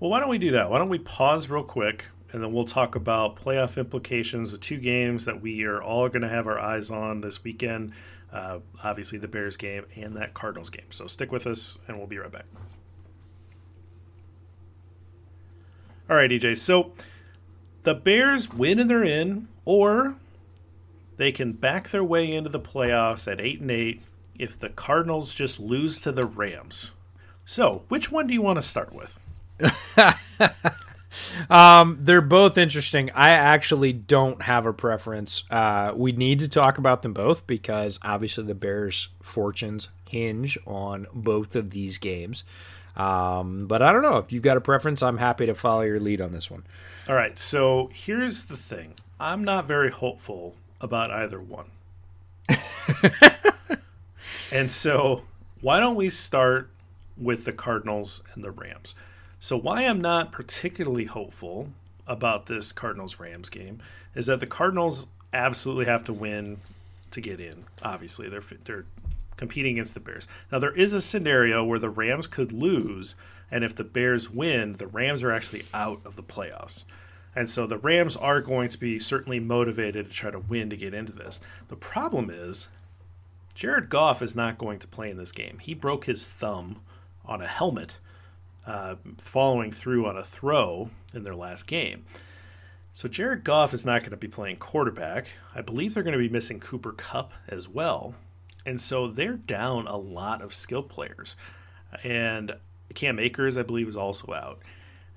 [0.00, 0.70] Well, why don't we do that?
[0.70, 4.78] Why don't we pause real quick and then we'll talk about playoff implications, the two
[4.78, 7.92] games that we are all going to have our eyes on this weekend.
[8.36, 10.84] Uh, obviously, the Bears game and that Cardinals game.
[10.90, 12.44] So stick with us, and we'll be right back.
[16.10, 16.58] All right, EJ.
[16.58, 16.92] So
[17.84, 20.16] the Bears win and they're in, or
[21.16, 24.02] they can back their way into the playoffs at eight and eight
[24.38, 26.90] if the Cardinals just lose to the Rams.
[27.46, 29.18] So, which one do you want to start with?
[31.50, 33.10] um, they're both interesting.
[33.14, 35.44] I actually don't have a preference.
[35.50, 41.06] Uh, we need to talk about them both because obviously the Bears' fortunes hinge on
[41.12, 42.44] both of these games.
[42.96, 45.02] Um, but I don't know if you've got a preference.
[45.02, 46.64] I'm happy to follow your lead on this one.
[47.08, 47.38] All right.
[47.38, 48.94] So here's the thing.
[49.20, 51.66] I'm not very hopeful about either one.
[54.52, 55.22] and so
[55.60, 56.70] why don't we start
[57.16, 58.94] with the Cardinals and the Rams?
[59.40, 61.68] So, why I'm not particularly hopeful
[62.06, 63.80] about this Cardinals Rams game
[64.14, 66.58] is that the Cardinals absolutely have to win
[67.10, 67.64] to get in.
[67.82, 68.86] Obviously, they're they're
[69.36, 70.26] competing against the Bears.
[70.50, 73.14] Now, there is a scenario where the Rams could lose,
[73.50, 76.84] and if the Bears win, the Rams are actually out of the playoffs.
[77.34, 80.76] And so the Rams are going to be certainly motivated to try to win to
[80.76, 81.38] get into this.
[81.68, 82.68] The problem is,
[83.54, 85.58] Jared Goff is not going to play in this game.
[85.60, 86.80] He broke his thumb
[87.26, 87.98] on a helmet
[88.66, 92.04] uh, following through on a throw in their last game.
[92.94, 95.26] So Jared Goff is not going to be playing quarterback.
[95.54, 98.14] I believe they're going to be missing Cooper Kupp as well.
[98.64, 101.36] And so they're down a lot of skill players.
[102.02, 102.56] And
[102.94, 104.60] Cam Akers, I believe, is also out.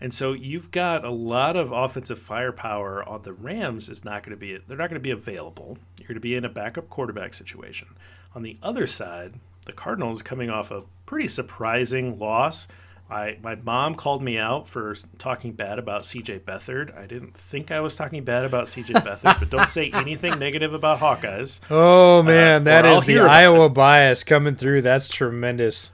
[0.02, 4.32] And so you've got a lot of offensive firepower on the Rams is not going
[4.32, 5.78] to be they're not going to be available.
[5.98, 7.90] You're going to be in a backup quarterback situation.
[8.34, 12.68] On the other side, the Cardinals coming off a pretty surprising loss.
[13.10, 16.96] I my mom called me out for talking bad about CJ Beathard.
[16.98, 20.74] I didn't think I was talking bad about CJ Beathard, but don't say anything negative
[20.74, 21.60] about Hawkeyes.
[21.70, 24.84] Oh man, uh, that is the Iowa bias coming through.
[24.84, 25.92] That's tremendous.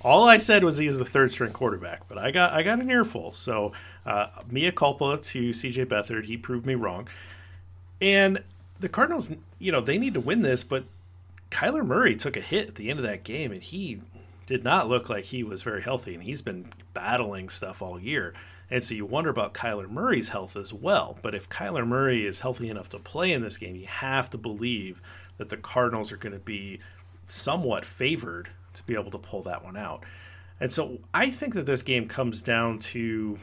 [0.00, 2.80] All I said was he is the third string quarterback, but I got I got
[2.80, 3.34] an earful.
[3.34, 3.72] So
[4.06, 6.24] uh, mea culpa to CJ Beathard.
[6.24, 7.08] He proved me wrong.
[8.00, 8.42] And
[8.80, 10.84] the Cardinals, you know, they need to win this, but
[11.50, 14.00] Kyler Murray took a hit at the end of that game, and he
[14.46, 18.34] did not look like he was very healthy, and he's been battling stuff all year.
[18.70, 21.18] And so you wonder about Kyler Murray's health as well.
[21.22, 24.38] But if Kyler Murray is healthy enough to play in this game, you have to
[24.38, 25.00] believe
[25.36, 26.80] that the Cardinals are going to be
[27.26, 30.04] somewhat favored to be able to pull that one out.
[30.60, 33.38] And so I think that this game comes down to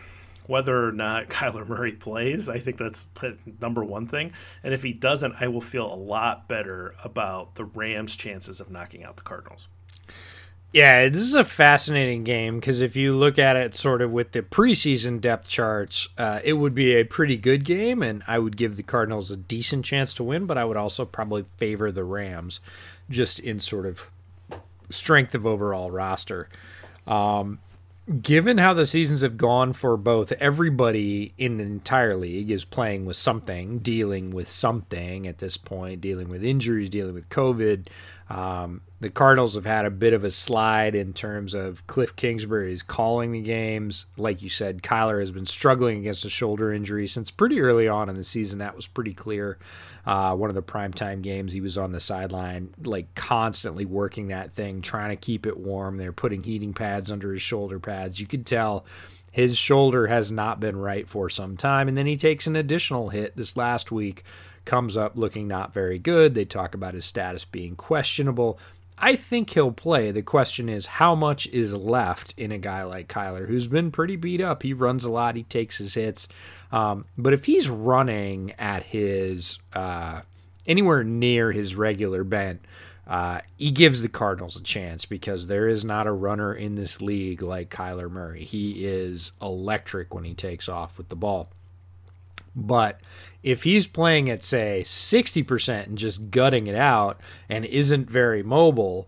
[0.47, 2.49] whether or not Kyler Murray plays.
[2.49, 4.33] I think that's the number one thing.
[4.63, 8.71] And if he doesn't, I will feel a lot better about the Rams' chances of
[8.71, 9.67] knocking out the Cardinals.
[10.73, 14.31] Yeah, this is a fascinating game because if you look at it sort of with
[14.31, 18.55] the preseason depth charts, uh, it would be a pretty good game, and I would
[18.55, 22.05] give the Cardinals a decent chance to win, but I would also probably favor the
[22.05, 22.61] Rams
[23.09, 24.09] just in sort of
[24.89, 26.47] strength of overall roster.
[27.05, 27.59] Um,
[28.21, 33.05] given how the seasons have gone for both, everybody in the entire league is playing
[33.05, 37.87] with something, dealing with something at this point, dealing with injuries, dealing with COVID.
[38.31, 42.81] Um, the Cardinals have had a bit of a slide in terms of Cliff Kingsbury's
[42.81, 44.05] calling the games.
[44.15, 48.07] Like you said, Kyler has been struggling against a shoulder injury since pretty early on
[48.07, 48.59] in the season.
[48.59, 49.57] That was pretty clear.
[50.05, 54.53] Uh, one of the primetime games, he was on the sideline, like constantly working that
[54.53, 55.97] thing, trying to keep it warm.
[55.97, 58.17] They're putting heating pads under his shoulder pads.
[58.17, 58.85] You could tell
[59.33, 61.89] his shoulder has not been right for some time.
[61.89, 64.23] And then he takes an additional hit this last week,
[64.65, 66.33] comes up looking not very good.
[66.33, 68.59] They talk about his status being questionable.
[68.97, 70.11] I think he'll play.
[70.11, 74.15] The question is, how much is left in a guy like Kyler, who's been pretty
[74.15, 74.61] beat up?
[74.61, 76.27] He runs a lot, he takes his hits.
[76.71, 80.21] Um, but if he's running at his uh,
[80.67, 82.61] anywhere near his regular bent,
[83.07, 87.01] uh, he gives the Cardinals a chance because there is not a runner in this
[87.01, 88.43] league like Kyler Murray.
[88.43, 91.49] He is electric when he takes off with the ball.
[92.55, 93.01] But
[93.43, 97.19] if he's playing at, say, 60% and just gutting it out
[97.49, 99.07] and isn't very mobile,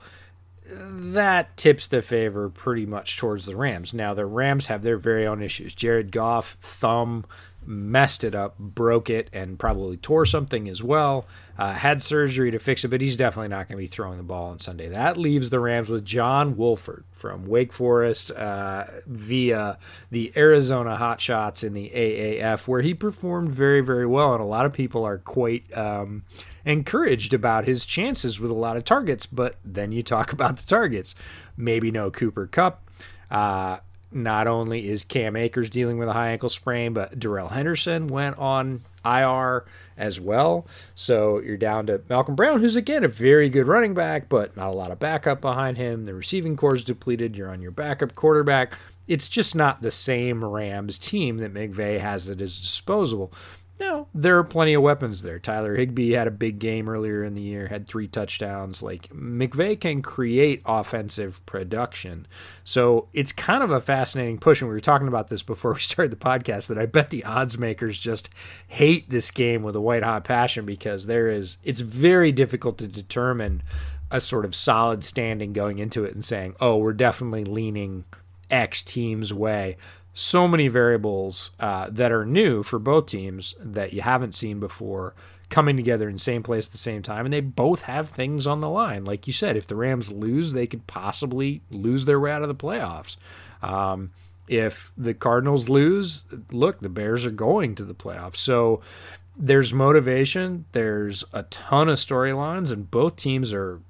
[0.65, 3.93] that tips the favor pretty much towards the Rams.
[3.93, 5.73] Now, the Rams have their very own issues.
[5.73, 7.25] Jared Goff, thumb,
[7.68, 11.26] messed it up, broke it, and probably tore something as well.
[11.57, 14.24] Uh, had surgery to fix it, but he's definitely not going to be throwing the
[14.24, 14.89] ball on Sunday.
[14.89, 19.78] That leaves the Rams with John Wolford from Wake Forest uh, via
[20.09, 24.66] the Arizona Hotshots in the AAF, where he performed very, very well, and a lot
[24.66, 25.66] of people are quite.
[25.78, 26.24] Um,
[26.66, 30.66] encouraged about his chances with a lot of targets, but then you talk about the
[30.66, 31.14] targets.
[31.57, 32.89] Maybe no Cooper Kupp.
[33.30, 33.80] Uh,
[34.16, 38.38] not only is Cam Akers dealing with a high ankle sprain, but Darrell Henderson went
[38.38, 39.66] on IR
[39.97, 40.66] as well.
[40.95, 44.70] So you're down to Malcolm Brown, who's again a very good running back, but not
[44.70, 46.05] a lot of backup behind him.
[46.05, 47.36] The receiving corps is depleted.
[47.36, 48.78] You're on your backup quarterback.
[49.07, 53.34] It's just not the same Rams team that McVay has at his disposal.
[53.84, 55.39] No, there are plenty of weapons there.
[55.39, 58.81] Tyler Higbee had a big game earlier in the year, had three touchdowns.
[58.81, 62.25] Like McVay can create offensive production.
[62.63, 64.61] So it's kind of a fascinating push.
[64.61, 67.25] And we were talking about this before we started the podcast that I bet the
[67.25, 68.29] odds makers just
[68.69, 72.88] hate this game with a white hot passion because there is it's very difficult to
[72.88, 73.63] determine
[74.11, 78.05] a sort of solid standing going into it and saying, oh, we're definitely leaning
[78.49, 79.75] X team's way
[80.14, 85.16] so many variables uh, that are new for both teams that you haven't seen before
[85.49, 88.47] coming together in the same place at the same time and they both have things
[88.47, 89.05] on the line.
[89.05, 92.47] Like you said if the rams lose they could possibly lose their way out of
[92.47, 93.18] the playoffs.
[93.61, 94.11] Um,
[94.47, 98.38] if the cardinals lose look the bears are going to the playoffs.
[98.38, 98.82] So
[99.38, 103.82] there's motivation there's a ton of storylines and both teams are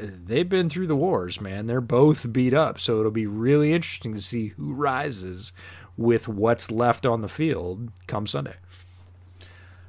[0.00, 1.66] they've been through the wars, man.
[1.66, 5.52] They're both beat up, so it'll be really interesting to see who rises
[5.96, 8.54] with what's left on the field come Sunday.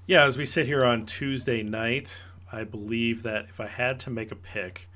[0.05, 4.09] Yeah, as we sit here on Tuesday night, I believe that if I had to
[4.09, 4.89] make a pick,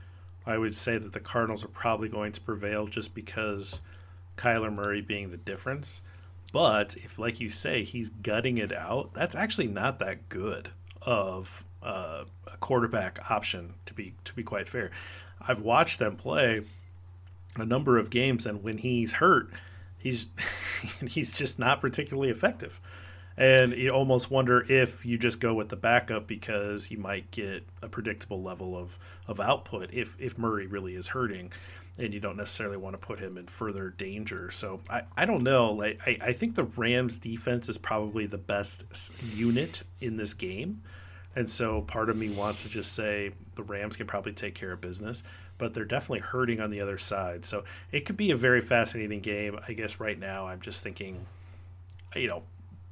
[0.45, 3.81] I would say that the Cardinals are probably going to prevail just because
[4.37, 6.01] Kyler Murray being the difference.
[6.53, 10.71] But if, like you say, he's gutting it out, that's actually not that good
[11.01, 13.75] of uh, a quarterback option.
[13.85, 14.91] To be to be quite fair,
[15.41, 16.63] I've watched them play
[17.55, 19.49] a number of games, and when he's hurt,
[19.97, 20.27] he's
[21.07, 22.79] he's just not particularly effective.
[23.37, 27.67] And you almost wonder if you just go with the backup because you might get
[27.83, 28.97] a predictable level of,
[29.27, 31.51] of output if, if Murray really is hurting
[31.99, 34.49] and you don't necessarily want to put him in further danger.
[34.49, 35.71] So I, I don't know.
[35.71, 38.85] Like I, I think the Rams defense is probably the best
[39.35, 40.81] unit in this game.
[41.37, 44.71] And so part of me wants to just say the Rams can probably take care
[44.71, 45.21] of business,
[45.59, 47.45] but they're definitely hurting on the other side.
[47.45, 49.59] So it could be a very fascinating game.
[49.67, 51.27] I guess right now I'm just thinking,
[52.15, 52.41] you know,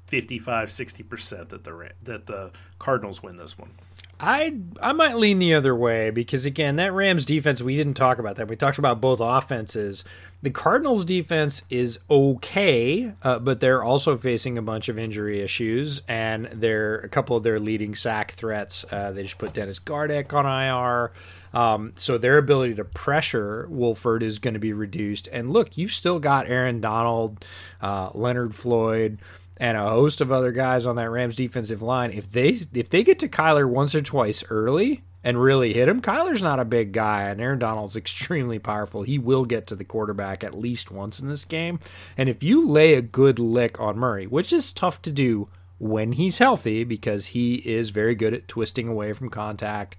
[0.05, 3.71] 55 60% that the that the Cardinals win this one.
[4.19, 8.19] I I might lean the other way because again, that Rams defense we didn't talk
[8.19, 8.47] about that.
[8.47, 10.05] We talked about both offenses.
[10.45, 16.03] The Cardinals defense is okay, uh, but they're also facing a bunch of injury issues,
[16.07, 18.85] and they're a couple of their leading sack threats.
[18.91, 21.11] Uh, they just put Dennis Gardeck on IR,
[21.59, 25.27] um, so their ability to pressure Wolford is going to be reduced.
[25.29, 27.43] And look, you've still got Aaron Donald,
[27.81, 29.17] uh, Leonard Floyd
[29.57, 33.03] and a host of other guys on that Rams defensive line, if they if they
[33.03, 36.91] get to Kyler once or twice early and really hit him, Kyler's not a big
[36.91, 39.03] guy, and Aaron Donald's extremely powerful.
[39.03, 41.79] He will get to the quarterback at least once in this game.
[42.17, 46.13] And if you lay a good lick on Murray, which is tough to do when
[46.13, 49.97] he's healthy because he is very good at twisting away from contact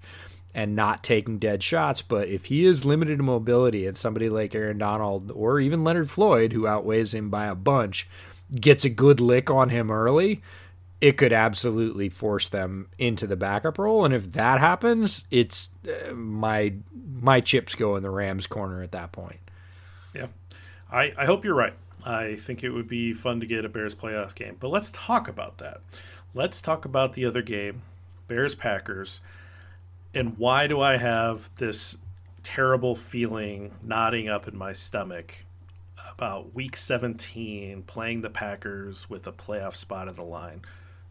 [0.54, 2.00] and not taking dead shots.
[2.00, 6.10] But if he is limited in mobility and somebody like Aaron Donald or even Leonard
[6.10, 8.08] Floyd, who outweighs him by a bunch,
[8.54, 10.42] gets a good lick on him early,
[11.00, 14.04] it could absolutely force them into the backup role.
[14.04, 16.74] And if that happens, it's uh, my
[17.20, 19.40] my chips go in the Rams' corner at that point.
[20.14, 20.28] Yeah,
[20.90, 21.74] I, I hope you're right.
[22.04, 24.56] I think it would be fun to get a Bears playoff game.
[24.60, 25.80] But let's talk about that.
[26.34, 27.82] Let's talk about the other game,
[28.28, 29.20] Bears Packers.
[30.14, 31.98] And why do I have this
[32.42, 35.45] terrible feeling knotting up in my stomach
[36.16, 40.62] about week 17 playing the Packers with a playoff spot on the line.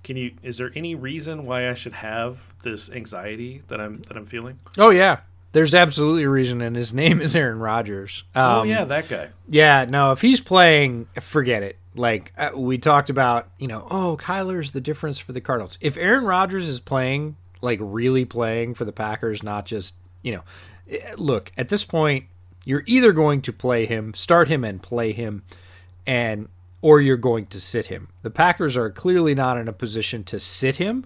[0.03, 4.17] Can you is there any reason why I should have this anxiety that I'm that
[4.17, 4.59] I'm feeling?
[4.77, 5.19] Oh yeah.
[5.51, 8.23] There's absolutely a reason and his name is Aaron Rodgers.
[8.33, 9.29] Um, oh yeah, that guy.
[9.47, 11.77] Yeah, no, if he's playing, forget it.
[11.95, 15.77] Like uh, we talked about, you know, oh, Kyler's the difference for the Cardinals.
[15.81, 20.43] If Aaron Rodgers is playing, like really playing for the Packers, not just, you know,
[20.89, 22.25] eh, look, at this point
[22.65, 25.43] you're either going to play him, start him and play him,
[26.05, 26.49] and
[26.81, 28.09] or you're going to sit him.
[28.21, 31.05] The Packers are clearly not in a position to sit him,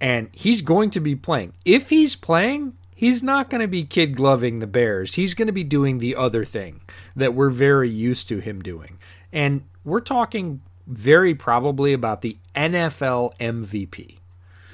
[0.00, 1.54] and he's going to be playing.
[1.64, 5.16] If he's playing, he's not going to be kid gloving the Bears.
[5.16, 6.80] He's going to be doing the other thing
[7.16, 8.98] that we're very used to him doing.
[9.32, 14.18] And we're talking very probably about the NFL MVP.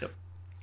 [0.00, 0.10] Yep.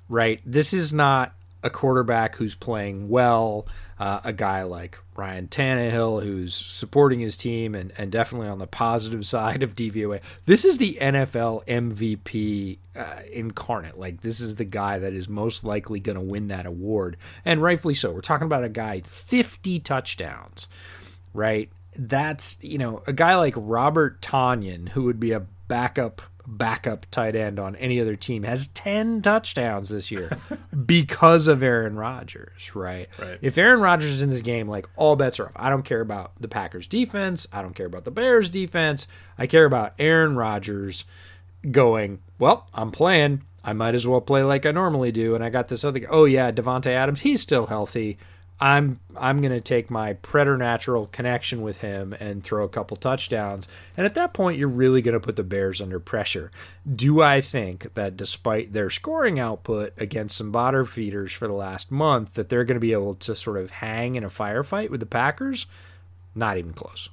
[0.10, 0.42] Right?
[0.46, 1.34] This is not
[1.64, 3.66] a quarterback who's playing well,
[4.00, 8.68] uh, a guy like Ryan Tannehill, who's supporting his team and, and definitely on the
[8.68, 10.22] positive side of DVOA.
[10.46, 13.98] This is the NFL MVP uh, incarnate.
[13.98, 17.62] Like, this is the guy that is most likely going to win that award, and
[17.62, 18.12] rightfully so.
[18.12, 20.68] We're talking about a guy, 50 touchdowns,
[21.34, 21.70] right?
[21.98, 27.36] That's, you know, a guy like Robert Tonyan, who would be a backup backup tight
[27.36, 30.38] end on any other team has 10 touchdowns this year
[30.86, 33.10] because of Aaron Rodgers, right?
[33.20, 33.40] right?
[33.42, 35.52] If Aaron Rodgers is in this game, like all bets are off.
[35.56, 37.48] I don't care about the Packers defense.
[37.52, 39.08] I don't care about the Bears defense.
[39.38, 41.06] I care about Aaron Rodgers
[41.70, 43.44] going, well, I'm playing.
[43.64, 45.34] I might as well play like I normally do.
[45.36, 46.08] And I got this other guy.
[46.10, 47.22] Oh, yeah, Davante Adams.
[47.22, 48.18] He's still healthy.
[48.60, 53.68] I'm I'm going to take my preternatural connection with him and throw a couple touchdowns.
[53.98, 56.52] And at that point, you're really going to put the Bears under pressure.
[56.90, 61.92] Do I think that despite their scoring output against some bottom feeders for the last
[61.92, 65.02] month, that they're going to be able to sort of hang in a firefight with
[65.02, 65.68] the Packers?
[66.34, 67.10] Not even close.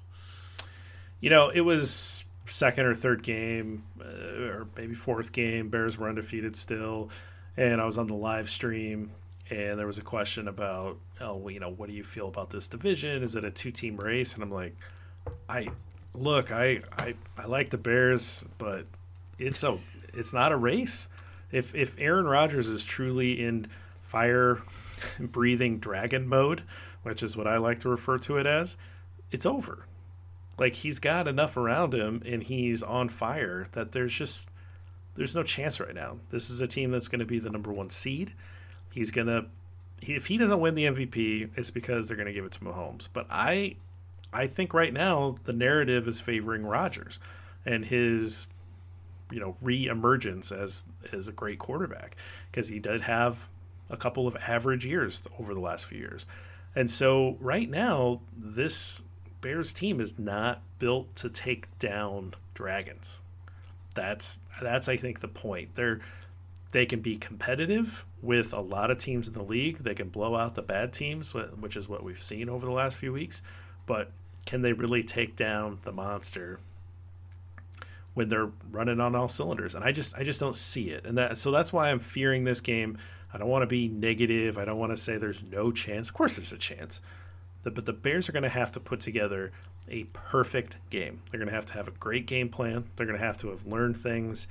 [1.21, 5.71] You know, it was second or third game, uh, or maybe fourth game.
[5.71, 7.11] Bears were undefeated still,
[7.57, 9.11] and I was on the live stream
[9.51, 12.69] and there was a question about, oh, you know, what do you feel about this
[12.69, 13.23] division?
[13.23, 14.35] Is it a two-team race?
[14.35, 14.77] And I'm like,
[15.49, 15.69] I
[16.15, 18.87] look, I, I, I like the Bears, but
[19.39, 19.79] it's a,
[20.15, 21.09] it's not a race.
[21.51, 23.67] If if Aaron Rodgers is truly in
[24.03, 24.63] fire
[25.21, 26.63] breathing dragon mode,
[27.03, 28.77] which is what I like to refer to it as,
[29.31, 29.87] it's over.
[30.59, 34.49] Like he's got enough around him and he's on fire that there's just
[35.15, 36.19] there's no chance right now.
[36.31, 38.33] This is a team that's going to be the number 1 seed.
[38.93, 39.47] He's gonna
[40.01, 43.09] if he doesn't win the MVP, it's because they're gonna give it to Mahomes.
[43.13, 43.77] But I
[44.33, 47.19] I think right now the narrative is favoring Rodgers
[47.65, 48.47] and his
[49.31, 52.17] you know re-emergence as as a great quarterback
[52.51, 53.49] because he did have
[53.91, 56.27] a couple of average years over the last few years.
[56.75, 59.03] And so right now this
[59.41, 63.21] Bears team is not built to take down dragons.
[63.95, 65.75] That's that's I think the point.
[65.75, 66.01] They're
[66.71, 69.79] they can be competitive with a lot of teams in the league.
[69.79, 72.97] They can blow out the bad teams, which is what we've seen over the last
[72.97, 73.43] few weeks.
[73.85, 74.13] But
[74.47, 76.61] can they really take down the monster
[78.15, 79.75] when they're running on all cylinders?
[79.75, 81.05] And I just I just don't see it.
[81.05, 82.97] And that so that's why I'm fearing this game.
[83.35, 84.57] I don't want to be negative.
[84.57, 86.09] I don't want to say there's no chance.
[86.09, 87.01] Of course there's a chance.
[87.65, 89.53] But the Bears are going to have to put together
[89.89, 91.23] a perfect game.
[91.31, 92.89] They're going to have to have a great game plan.
[92.97, 94.47] They're going to have to have learned things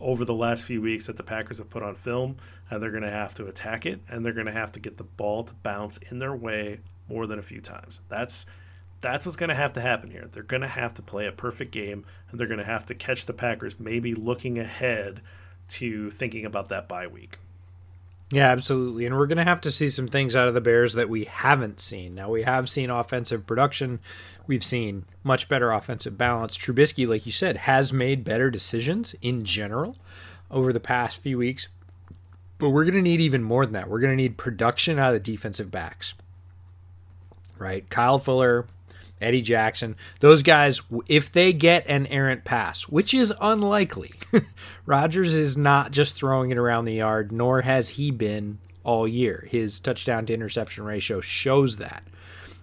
[0.00, 2.36] over the last few weeks that the Packers have put on film,
[2.70, 4.96] and they're going to have to attack it, and they're going to have to get
[4.96, 8.00] the ball to bounce in their way more than a few times.
[8.08, 8.46] That's
[9.00, 10.28] that's what's going to have to happen here.
[10.30, 12.94] They're going to have to play a perfect game, and they're going to have to
[12.94, 15.22] catch the Packers maybe looking ahead
[15.68, 17.38] to thinking about that bye week.
[18.32, 19.06] Yeah, absolutely.
[19.06, 21.24] And we're going to have to see some things out of the Bears that we
[21.24, 22.14] haven't seen.
[22.14, 23.98] Now, we have seen offensive production.
[24.46, 26.56] We've seen much better offensive balance.
[26.56, 29.96] Trubisky, like you said, has made better decisions in general
[30.48, 31.66] over the past few weeks.
[32.58, 33.88] But we're going to need even more than that.
[33.88, 36.14] We're going to need production out of the defensive backs.
[37.58, 37.88] Right?
[37.88, 38.66] Kyle Fuller,
[39.20, 44.12] Eddie Jackson, those guys, if they get an errant pass, which is unlikely,
[44.86, 49.46] Rodgers is not just throwing it around the yard, nor has he been all year.
[49.50, 52.02] His touchdown to interception ratio shows that.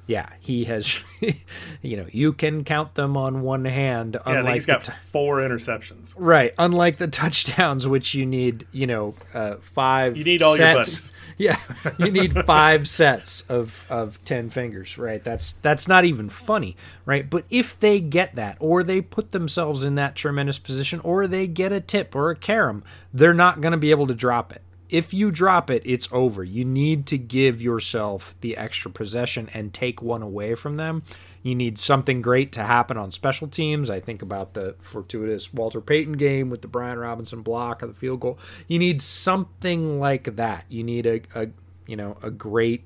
[0.07, 1.03] Yeah, he has.
[1.81, 4.15] you know, you can count them on one hand.
[4.25, 6.13] Yeah, unlike he's got t- four interceptions.
[6.17, 10.15] Right, unlike the touchdowns, which you need, you know, uh, five.
[10.15, 10.59] You need all sets.
[10.59, 11.11] your buddies.
[11.39, 11.59] Yeah,
[11.99, 14.97] you need five sets of of ten fingers.
[14.97, 16.75] Right, that's that's not even funny.
[17.05, 21.27] Right, but if they get that, or they put themselves in that tremendous position, or
[21.27, 22.83] they get a tip or a carom,
[23.13, 26.43] they're not going to be able to drop it if you drop it, it's over.
[26.43, 31.03] You need to give yourself the extra possession and take one away from them.
[31.43, 33.89] You need something great to happen on special teams.
[33.89, 37.93] I think about the fortuitous Walter Payton game with the Bryan Robinson block or the
[37.93, 38.39] field goal.
[38.67, 40.65] You need something like that.
[40.69, 41.47] You need a, a
[41.85, 42.85] you know a great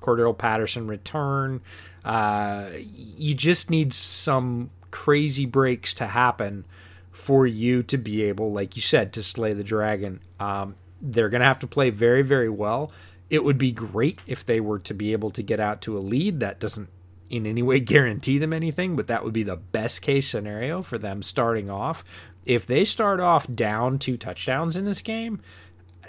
[0.00, 1.60] Cordarrelle Patterson return.
[2.04, 6.64] Uh, you just need some crazy breaks to happen
[7.10, 10.20] for you to be able, like you said, to slay the dragon.
[10.40, 12.92] Um, they're going to have to play very, very well.
[13.28, 16.00] It would be great if they were to be able to get out to a
[16.00, 16.40] lead.
[16.40, 16.88] That doesn't
[17.28, 20.98] in any way guarantee them anything, but that would be the best case scenario for
[20.98, 22.04] them starting off.
[22.44, 25.40] If they start off down two touchdowns in this game,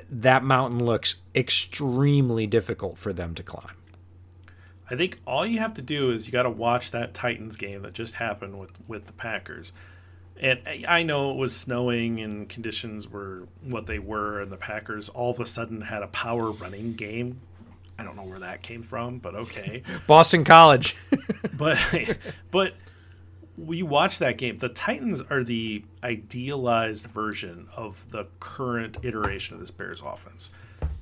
[0.10, 3.76] that mountain looks extremely difficult for them to climb.
[4.90, 7.82] I think all you have to do is you got to watch that Titans game
[7.84, 9.72] that just happened with with the Packers
[10.44, 15.08] and I know it was snowing and conditions were what they were, and the Packers
[15.10, 17.40] all of a sudden had a power running game.
[17.98, 19.84] I don't know where that came from, but okay.
[20.08, 20.98] Boston College.
[21.58, 21.80] but
[22.52, 22.74] but
[23.58, 24.58] we watch that game.
[24.58, 30.50] The Titans are the idealized version of the current iteration of this Bears offense.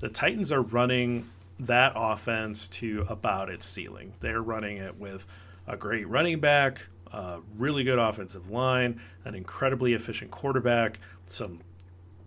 [0.02, 1.30] The Titans are running
[1.60, 4.14] that offense to about its ceiling.
[4.20, 5.26] They're running it with
[5.68, 11.60] a great running back, a really good offensive line, an incredibly efficient quarterback, some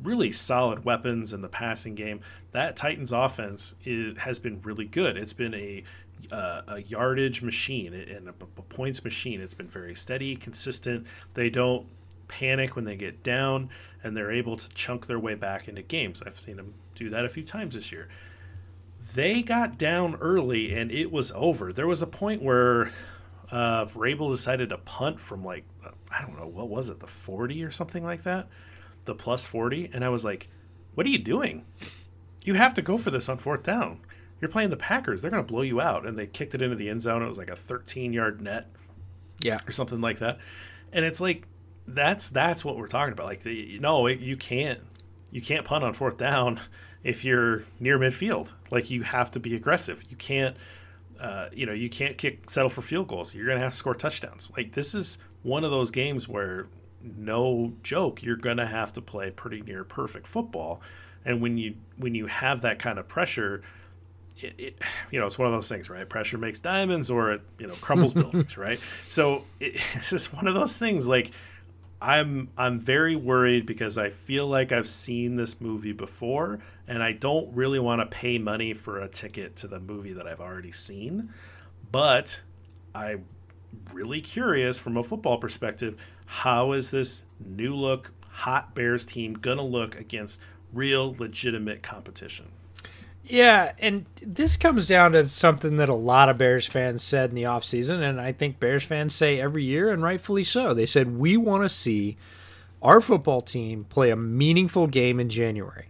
[0.03, 2.21] really solid weapons in the passing game.
[2.53, 5.17] That Titans offense is, has been really good.
[5.17, 5.85] It's been a
[6.33, 9.41] uh, a yardage machine and a, a points machine.
[9.41, 11.07] It's been very steady, consistent.
[11.35, 11.87] They don't
[12.29, 13.69] panic when they get down,
[14.03, 16.23] and they're able to chunk their way back into games.
[16.25, 18.09] I've seen them do that a few times this year.
[19.15, 21.73] They got down early, and it was over.
[21.73, 22.91] There was a point where
[23.51, 25.65] uh, Vrabel decided to punt from like
[26.11, 28.49] I don't know what was it, the forty or something like that,
[29.05, 30.49] the plus forty, and I was like,
[30.95, 31.65] "What are you doing?
[32.45, 34.01] You have to go for this on fourth down.
[34.41, 36.77] You're playing the Packers; they're going to blow you out." And they kicked it into
[36.77, 37.23] the end zone.
[37.23, 38.69] It was like a 13 yard net,
[39.41, 40.39] yeah, or something like that.
[40.93, 41.47] And it's like
[41.87, 43.27] that's that's what we're talking about.
[43.27, 44.81] Like, the, no, it, you can't
[45.31, 46.61] you can't punt on fourth down
[47.03, 48.53] if you're near midfield.
[48.71, 50.03] Like, you have to be aggressive.
[50.09, 50.57] You can't
[51.25, 53.35] uh, you know, you can't kick settle for field goals.
[53.35, 54.53] You're going to have to score touchdowns.
[54.55, 56.67] Like this is one of those games where
[57.03, 60.83] no joke, you're going to have to play pretty near perfect football.
[61.25, 63.63] And when you when you have that kind of pressure,
[64.37, 64.79] it, it,
[65.11, 66.07] you know it's one of those things, right?
[66.07, 68.79] Pressure makes diamonds, or it you know crumbles buildings, right?
[69.09, 71.09] So it, it's just one of those things.
[71.09, 71.31] Like
[72.05, 77.13] I'm I'm very worried because I feel like I've seen this movie before and I
[77.13, 80.71] don't really want to pay money for a ticket to the movie that I've already
[80.71, 81.33] seen.
[81.91, 82.43] But
[82.95, 83.25] I'm
[83.91, 89.57] really curious from a football perspective, how is this new look hot Bears team going
[89.57, 90.39] to look against
[90.75, 92.49] real legitimate competition?
[93.27, 97.35] Yeah, and this comes down to something that a lot of Bears fans said in
[97.35, 100.75] the offseason, and I think Bears fans say every year, and rightfully so.
[100.75, 102.19] They said, We want to see
[102.83, 105.87] our football team play a meaningful game in January.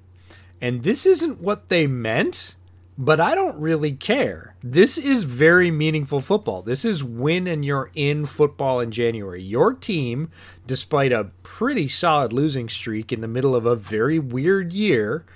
[0.61, 2.55] And this isn't what they meant,
[2.97, 4.55] but I don't really care.
[4.63, 6.63] This is very meaningful football.
[6.63, 9.43] This is win and you're in football in January.
[9.43, 10.31] Your team,
[10.69, 15.27] despite a pretty solid losing streak in the middle of a very weird year,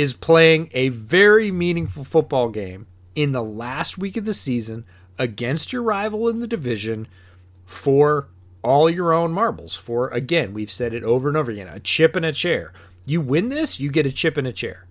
[0.00, 4.82] is playing a very meaningful football game in the last week of the season
[5.18, 7.06] against your rival in the division
[7.66, 8.26] for
[8.62, 9.76] all your own marbles.
[9.76, 12.72] For, again, we've said it over and over again a chip and a chair.
[13.04, 14.86] You win this, you get a chip and a chair.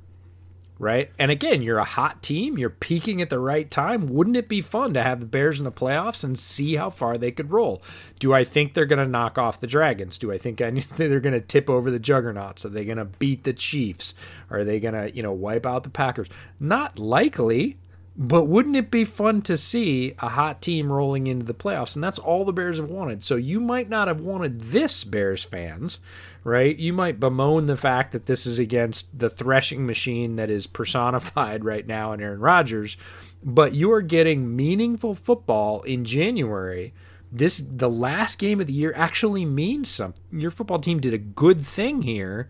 [0.80, 1.12] Right?
[1.20, 2.58] And again, you're a hot team.
[2.58, 4.08] You're peaking at the right time.
[4.08, 7.18] Wouldn't it be fun to have the Bears in the playoffs and see how far
[7.18, 7.84] they could roll?
[8.18, 10.18] Do I think they're going to knock off the Dragons?
[10.18, 10.58] Do I think
[10.98, 12.66] they're going to tip over the Juggernauts?
[12.66, 14.16] Are they going to beat the Chiefs?
[14.50, 16.30] Are they going to, you know, wipe out the Packers?
[16.62, 17.78] Not likely.
[18.22, 21.96] But wouldn't it be fun to see a hot team rolling into the playoffs?
[21.96, 23.24] And that's all the Bears have wanted.
[23.24, 26.00] So you might not have wanted this, Bears fans,
[26.44, 26.78] right?
[26.78, 31.64] You might bemoan the fact that this is against the threshing machine that is personified
[31.66, 32.98] right now in Aaron Rodgers,
[33.44, 36.94] but you are getting meaningful football in January.
[37.32, 40.24] This the last game of the year actually means something.
[40.32, 42.50] Your football team did a good thing here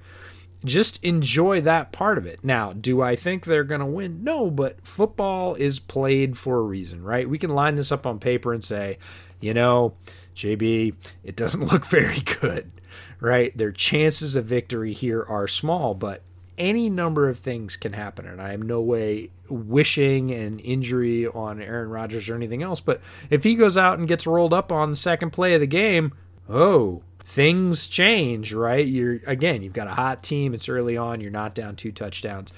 [0.66, 2.44] just enjoy that part of it.
[2.44, 4.24] Now, do I think they're going to win?
[4.24, 7.30] No, but football is played for a reason, right?
[7.30, 8.98] We can line this up on paper and say,
[9.40, 9.96] you know,
[10.36, 12.72] JB, it doesn't look very good,
[13.20, 13.56] right?
[13.58, 16.22] Their chances of victory here are small, but
[16.58, 18.28] any number of things can happen.
[18.28, 22.82] And I am no way wishing an injury on Aaron Rodgers or anything else.
[22.82, 25.68] But if he goes out and gets rolled up on the second play of the
[25.68, 26.14] game,
[26.50, 28.86] oh, things change, right?
[28.86, 30.54] You're again, you've got a hot team.
[30.54, 31.22] It's early on.
[31.22, 32.52] You're not down two touchdowns.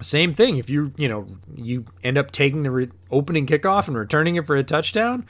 [0.00, 0.56] Same thing.
[0.58, 4.44] If you you know you end up taking the re- opening kickoff and returning it
[4.46, 5.26] for a touchdown,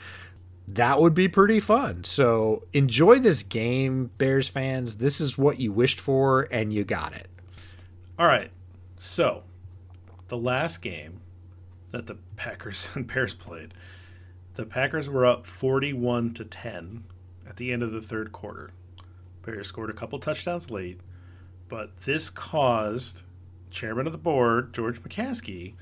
[0.67, 2.03] that would be pretty fun.
[2.03, 4.95] So enjoy this game, Bears fans.
[4.95, 7.27] This is what you wished for, and you got it.
[8.17, 8.51] All right.
[8.97, 9.43] So
[10.27, 11.21] the last game
[11.91, 13.73] that the Packers and Bears played,
[14.55, 17.03] the Packers were up forty-one to ten
[17.47, 18.71] at the end of the third quarter.
[19.43, 20.99] Bears scored a couple touchdowns late,
[21.69, 23.21] but this caused
[23.69, 25.73] chairman of the board, George McCaskey,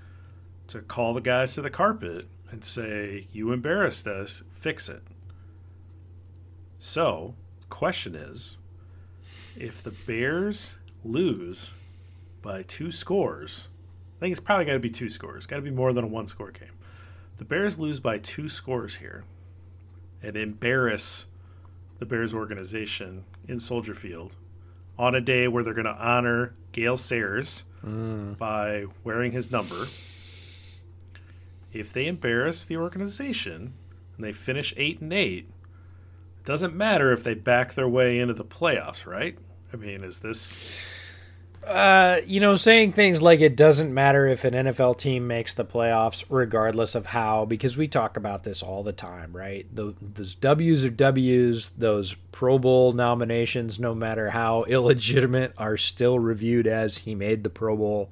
[0.67, 5.01] to call the guys to the carpet and say, You embarrassed us, fix it.
[6.77, 7.33] So,
[7.69, 8.57] question is
[9.57, 11.73] if the Bears lose
[12.43, 13.67] by two scores,
[14.17, 16.07] I think it's probably got to be two scores, got to be more than a
[16.07, 16.77] one score game.
[17.37, 19.23] The Bears lose by two scores here
[20.21, 21.25] and embarrass
[21.97, 24.35] the Bears organization in Soldier Field
[24.97, 28.37] on a day where they're going to honor Gale Sayers mm.
[28.37, 29.87] by wearing his number.
[31.73, 33.73] If they embarrass the organization
[34.15, 35.45] and they finish 8 and 8, it
[36.45, 39.37] doesn't matter if they back their way into the playoffs, right?
[39.73, 40.93] I mean, is this
[41.65, 45.63] uh, you know, saying things like it doesn't matter if an NFL team makes the
[45.63, 49.65] playoffs, regardless of how, because we talk about this all the time, right?
[49.73, 56.19] The, those W's are W's, those Pro Bowl nominations, no matter how illegitimate, are still
[56.19, 58.11] reviewed as he made the Pro Bowl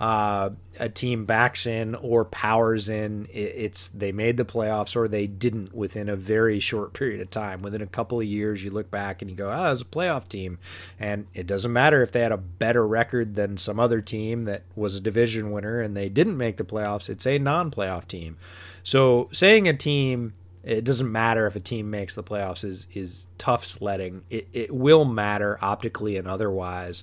[0.00, 0.48] uh,
[0.78, 5.74] a team backs in or powers in, it's they made the playoffs or they didn't
[5.74, 7.60] within a very short period of time.
[7.60, 9.84] Within a couple of years, you look back and you go, "Oh, it was a
[9.84, 10.58] playoff team,"
[10.98, 14.62] and it doesn't matter if they had a better record than some other team that
[14.74, 17.10] was a division winner and they didn't make the playoffs.
[17.10, 18.38] It's a non-playoff team.
[18.82, 20.32] So saying a team
[20.62, 24.22] it doesn't matter if a team makes the playoffs is is tough sledding.
[24.30, 27.02] It, it will matter optically and otherwise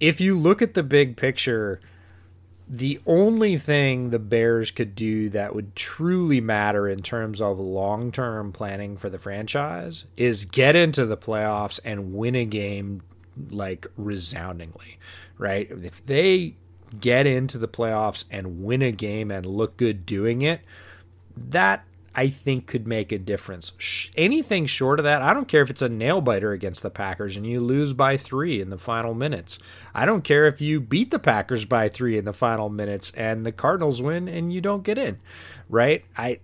[0.00, 1.80] if you look at the big picture,
[2.68, 8.10] the only thing the Bears could do that would truly matter in terms of long
[8.10, 13.02] term planning for the franchise is get into the playoffs and win a game
[13.50, 14.98] like resoundingly,
[15.36, 15.70] right?
[15.70, 16.56] If they
[17.00, 20.60] get into the playoffs and win a game and look good doing it,
[21.36, 21.84] that
[22.16, 23.72] I think could make a difference.
[24.16, 27.36] Anything short of that, I don't care if it's a nail biter against the Packers
[27.36, 29.58] and you lose by three in the final minutes.
[29.94, 33.44] I don't care if you beat the Packers by three in the final minutes and
[33.44, 35.18] the Cardinals win and you don't get in,
[35.68, 36.04] right?
[36.16, 36.40] I,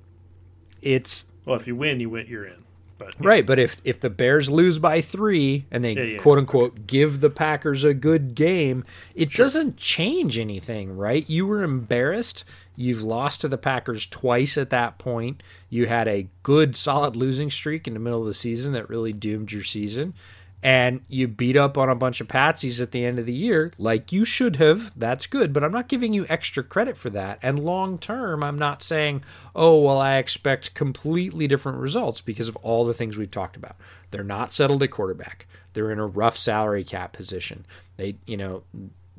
[0.83, 2.64] it's well, if you win, you win, you're in.
[3.01, 3.29] But, yeah.
[3.29, 6.73] Right, but if if the Bears lose by three and they yeah, yeah, quote unquote
[6.73, 6.83] okay.
[6.87, 9.45] give the Packers a good game, it sure.
[9.45, 11.29] doesn't change anything, right?
[11.29, 12.45] You were embarrassed.
[12.81, 15.43] You've lost to the Packers twice at that point.
[15.68, 19.12] You had a good, solid losing streak in the middle of the season that really
[19.12, 20.14] doomed your season.
[20.62, 23.72] and you beat up on a bunch of patsies at the end of the year,
[23.78, 25.53] like you should have, that's good.
[25.53, 27.39] But I'm not giving you extra credit for that.
[27.43, 29.24] And long term, I'm not saying,
[29.55, 33.76] oh, well, I expect completely different results because of all the things we've talked about.
[34.11, 35.47] They're not settled at quarterback.
[35.72, 37.64] They're in a rough salary cap position.
[37.97, 38.64] They, you know,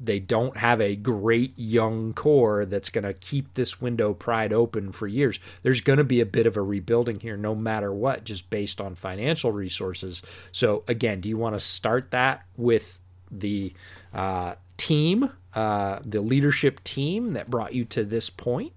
[0.04, 4.92] they don't have a great young core that's going to keep this window pried open
[4.92, 5.40] for years.
[5.62, 8.82] There's going to be a bit of a rebuilding here, no matter what, just based
[8.82, 10.24] on financial resources.
[10.52, 12.98] So, again, do you want to start that with
[13.30, 13.74] the
[14.14, 18.74] uh, team, uh, the leadership team that brought you to this point?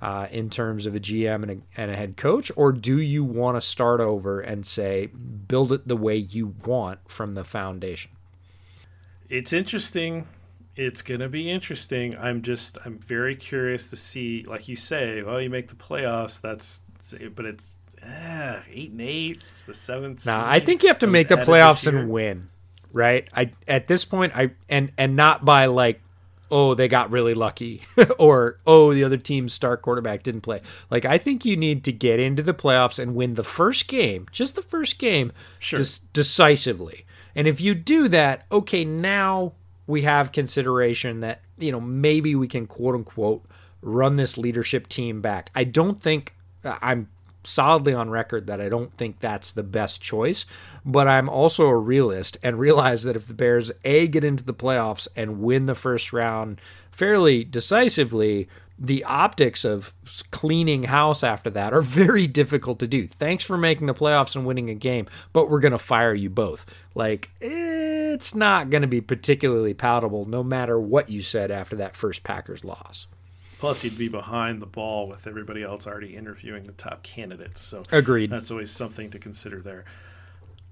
[0.00, 3.22] Uh, in terms of a GM and a, and a head coach, or do you
[3.22, 8.10] want to start over and say, build it the way you want from the foundation?
[9.28, 10.26] It's interesting
[10.76, 12.16] it's gonna be interesting.
[12.16, 16.40] I'm just I'm very curious to see, like you say, well, you make the playoffs.
[16.40, 16.82] That's
[17.34, 19.38] but it's eh, eight and eight.
[19.50, 20.24] It's the seventh.
[20.26, 22.48] Nah, I think you have to make the playoffs and win,
[22.92, 23.28] right?
[23.34, 26.00] I at this point, I and and not by like,
[26.50, 27.82] oh, they got really lucky,
[28.18, 30.62] or oh, the other team's star quarterback didn't play.
[30.90, 34.26] Like I think you need to get into the playoffs and win the first game,
[34.32, 35.80] just the first game, sure.
[36.14, 37.04] decisively.
[37.34, 39.54] And if you do that, okay, now
[39.86, 43.44] we have consideration that, you know, maybe we can quote unquote
[43.80, 45.50] run this leadership team back.
[45.54, 47.08] I don't think uh, I'm
[47.44, 50.46] solidly on record that I don't think that's the best choice,
[50.84, 54.54] but I'm also a realist and realize that if the Bears A get into the
[54.54, 56.60] playoffs and win the first round
[56.90, 58.48] fairly decisively,
[58.78, 59.92] the optics of
[60.30, 63.06] cleaning house after that are very difficult to do.
[63.06, 66.30] Thanks for making the playoffs and winning a game, but we're going to fire you
[66.30, 66.66] both.
[66.94, 71.96] Like, it's not going to be particularly palatable no matter what you said after that
[71.96, 73.06] first Packers loss.
[73.58, 77.60] Plus, you'd be behind the ball with everybody else already interviewing the top candidates.
[77.60, 78.30] So, agreed.
[78.30, 79.84] That's always something to consider there.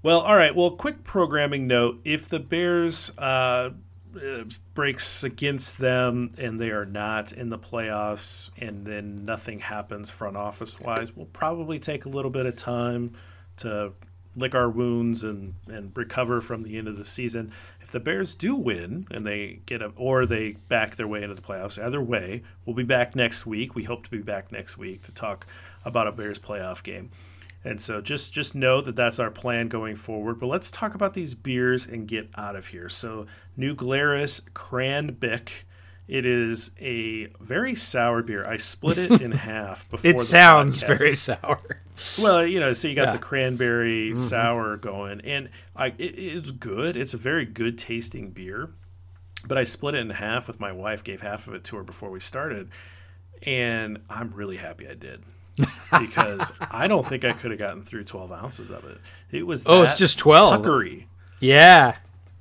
[0.03, 0.53] Well, all right.
[0.53, 3.69] Well, quick programming note: if the Bears uh,
[4.15, 4.43] uh,
[4.73, 10.37] breaks against them and they are not in the playoffs and then nothing happens front
[10.37, 13.13] office wise, we'll probably take a little bit of time
[13.57, 13.93] to
[14.35, 17.51] lick our wounds and, and recover from the end of the season.
[17.81, 21.35] If the Bears do win and they get a or they back their way into
[21.35, 23.75] the playoffs, either way, we'll be back next week.
[23.75, 25.45] We hope to be back next week to talk
[25.83, 27.11] about a Bears playoff game.
[27.63, 30.39] And so just just know that that's our plan going forward.
[30.39, 32.89] But let's talk about these beers and get out of here.
[32.89, 35.67] So New Glarus Cran-bic.
[36.07, 38.45] It is a very sour beer.
[38.45, 40.09] I split it in half before.
[40.09, 40.97] it sounds podcast.
[40.97, 41.59] very sour.
[42.19, 43.11] Well, you know, so you got yeah.
[43.13, 44.17] the cranberry mm-hmm.
[44.17, 46.97] sour going, and I it, it's good.
[46.97, 48.71] It's a very good tasting beer.
[49.45, 51.03] But I split it in half with my wife.
[51.03, 52.69] Gave half of it to her before we started,
[53.43, 55.23] and I'm really happy I did
[55.99, 58.97] because I don't think I could have gotten through 12 ounces of it.
[59.31, 60.61] It was oh, it's just 12.
[60.61, 61.05] Puckery.
[61.39, 61.95] Yeah,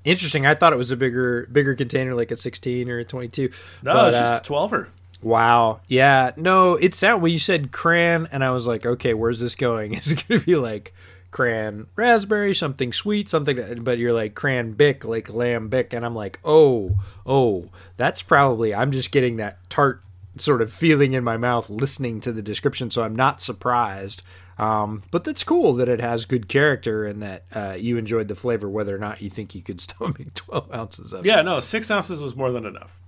[0.05, 0.47] interesting.
[0.47, 3.51] I thought it was a bigger bigger container, like a 16 or a 22.
[3.83, 4.89] No, but, it's just uh, a 12er.
[5.23, 5.81] Wow.
[5.87, 6.33] Yeah.
[6.37, 9.95] No, it sounded when you said cran, and I was like, okay, where's this going?
[9.95, 10.95] Is it going to be like
[11.31, 13.83] cran raspberry, something sweet, something?
[13.83, 16.97] But you're like cran bic, like lamb lambic, and I'm like, oh,
[17.27, 18.75] oh, that's probably.
[18.75, 20.03] I'm just getting that tart
[20.39, 24.23] sort of feeling in my mouth listening to the description, so I'm not surprised.
[24.59, 28.35] Um, but that's cool that it has good character and that uh, you enjoyed the
[28.35, 31.37] flavor, whether or not you think you could stomach 12 ounces of yeah, it.
[31.39, 33.01] Yeah, no, six ounces was more than enough.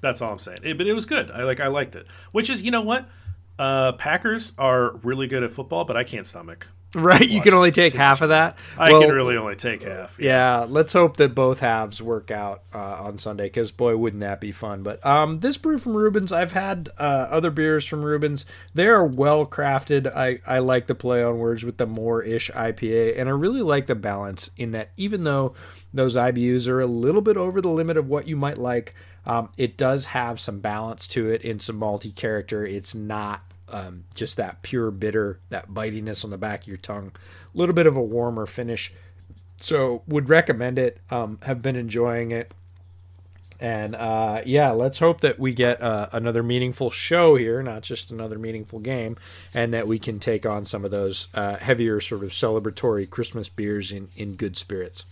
[0.00, 0.60] That's all I'm saying.
[0.62, 1.30] It, but it was good.
[1.30, 1.58] I like.
[1.58, 2.06] I liked it.
[2.32, 3.08] Which is, you know what?
[3.58, 7.72] Uh, Packers are really good at football, but I can't stomach Right, you can only
[7.72, 8.56] take half of that.
[8.78, 10.18] I well, can really only take half.
[10.18, 10.60] Yeah.
[10.60, 10.66] yeah.
[10.68, 14.52] let's hope that both halves work out uh, on Sunday because boy, wouldn't that be
[14.52, 14.82] fun!
[14.82, 18.46] But um, this brew from Reuben's, I've had uh, other beers from Reuben's.
[18.72, 20.06] They are well crafted.
[20.06, 23.62] I I like the play on words with the more ish IPA, and I really
[23.62, 25.54] like the balance in that even though
[25.92, 28.94] those IBUs are a little bit over the limit of what you might like.
[29.26, 32.64] Um, it does have some balance to it in some malty character.
[32.64, 37.12] It's not um, just that pure bitter, that bitiness on the back of your tongue.
[37.54, 38.92] A little bit of a warmer finish.
[39.58, 41.00] So would recommend it.
[41.10, 42.52] Um, have been enjoying it.
[43.58, 48.10] And uh, yeah, let's hope that we get uh, another meaningful show here, not just
[48.10, 49.16] another meaningful game,
[49.54, 53.48] and that we can take on some of those uh, heavier, sort of celebratory Christmas
[53.48, 55.06] beers in, in good spirits.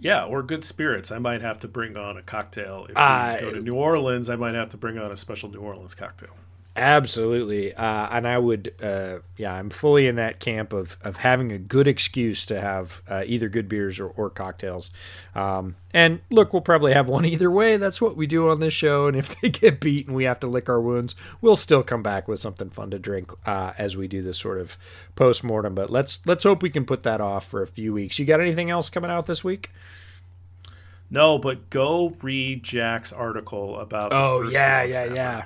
[0.00, 1.12] Yeah, or good spirits.
[1.12, 2.86] I might have to bring on a cocktail.
[2.88, 5.50] If we uh, go to New Orleans, I might have to bring on a special
[5.50, 6.30] New Orleans cocktail.
[6.76, 11.50] Absolutely, uh, and I would, uh, yeah, I'm fully in that camp of of having
[11.50, 14.92] a good excuse to have uh, either good beers or, or cocktails.
[15.34, 17.76] Um, and look, we'll probably have one either way.
[17.76, 19.08] That's what we do on this show.
[19.08, 22.04] And if they get beat and we have to lick our wounds, we'll still come
[22.04, 24.78] back with something fun to drink uh, as we do this sort of
[25.16, 25.74] post mortem.
[25.74, 28.20] But let's let's hope we can put that off for a few weeks.
[28.20, 29.72] You got anything else coming out this week?
[31.10, 34.12] No, but go read Jack's article about.
[34.12, 35.44] Oh yeah, yeah, yeah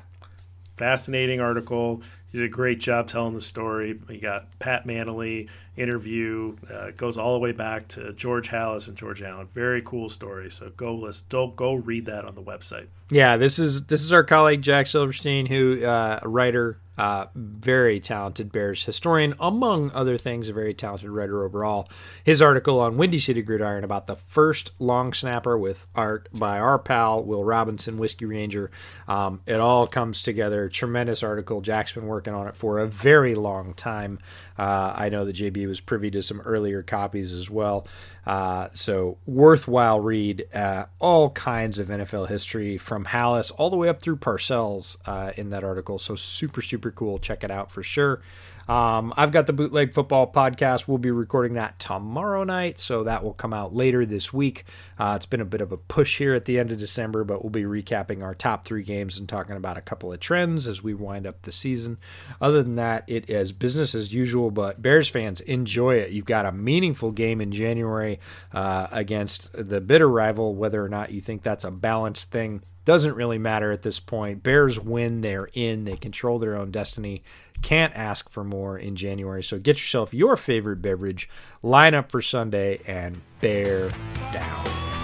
[0.77, 2.03] fascinating article.
[2.31, 3.99] He did a great job telling the story.
[4.09, 8.97] You got Pat Manley interview uh, goes all the way back to George Halas and
[8.97, 9.47] George Allen.
[9.47, 10.51] Very cool story.
[10.51, 12.87] So go list, don't go read that on the website.
[13.11, 18.01] Yeah, this is this is our colleague Jack Silverstein, who uh, a writer, uh, very
[18.01, 21.89] talented Bears historian, among other things, a very talented writer overall.
[22.23, 26.79] His article on Windy City Gridiron about the first long snapper with art by our
[26.79, 28.71] pal Will Robinson, Whiskey Ranger.
[29.09, 30.69] Um, it all comes together.
[30.69, 31.61] Tremendous article.
[31.61, 34.19] Jack's been working on it for a very long time.
[34.59, 37.87] Uh, I know that JB was privy to some earlier copies as well.
[38.27, 40.47] Uh, so worthwhile read.
[40.55, 45.33] Uh, all kinds of NFL history from Halas all the way up through Parcells uh,
[45.37, 45.99] in that article.
[45.99, 47.19] So super super cool.
[47.19, 48.21] Check it out for sure.
[48.69, 50.89] Um, I've got the Bootleg Football podcast.
[50.89, 54.65] We'll be recording that tomorrow night, so that will come out later this week.
[54.99, 57.43] Uh, it's been a bit of a push here at the end of December, but
[57.43, 60.83] we'll be recapping our top three games and talking about a couple of trends as
[60.83, 61.99] we wind up the season.
[62.41, 66.11] Other than that, it is business as usual, but Bears fans, enjoy it.
[66.11, 68.21] You've got a meaningful game in January
[68.53, 73.15] uh, against the bitter rival, whether or not you think that's a balanced thing doesn't
[73.15, 74.43] really matter at this point.
[74.43, 77.23] Bears win, they're in, they control their own destiny.
[77.63, 79.43] Can't ask for more in January.
[79.43, 81.29] So get yourself your favorite beverage,
[81.63, 83.91] line up for Sunday, and bear
[84.33, 85.04] down.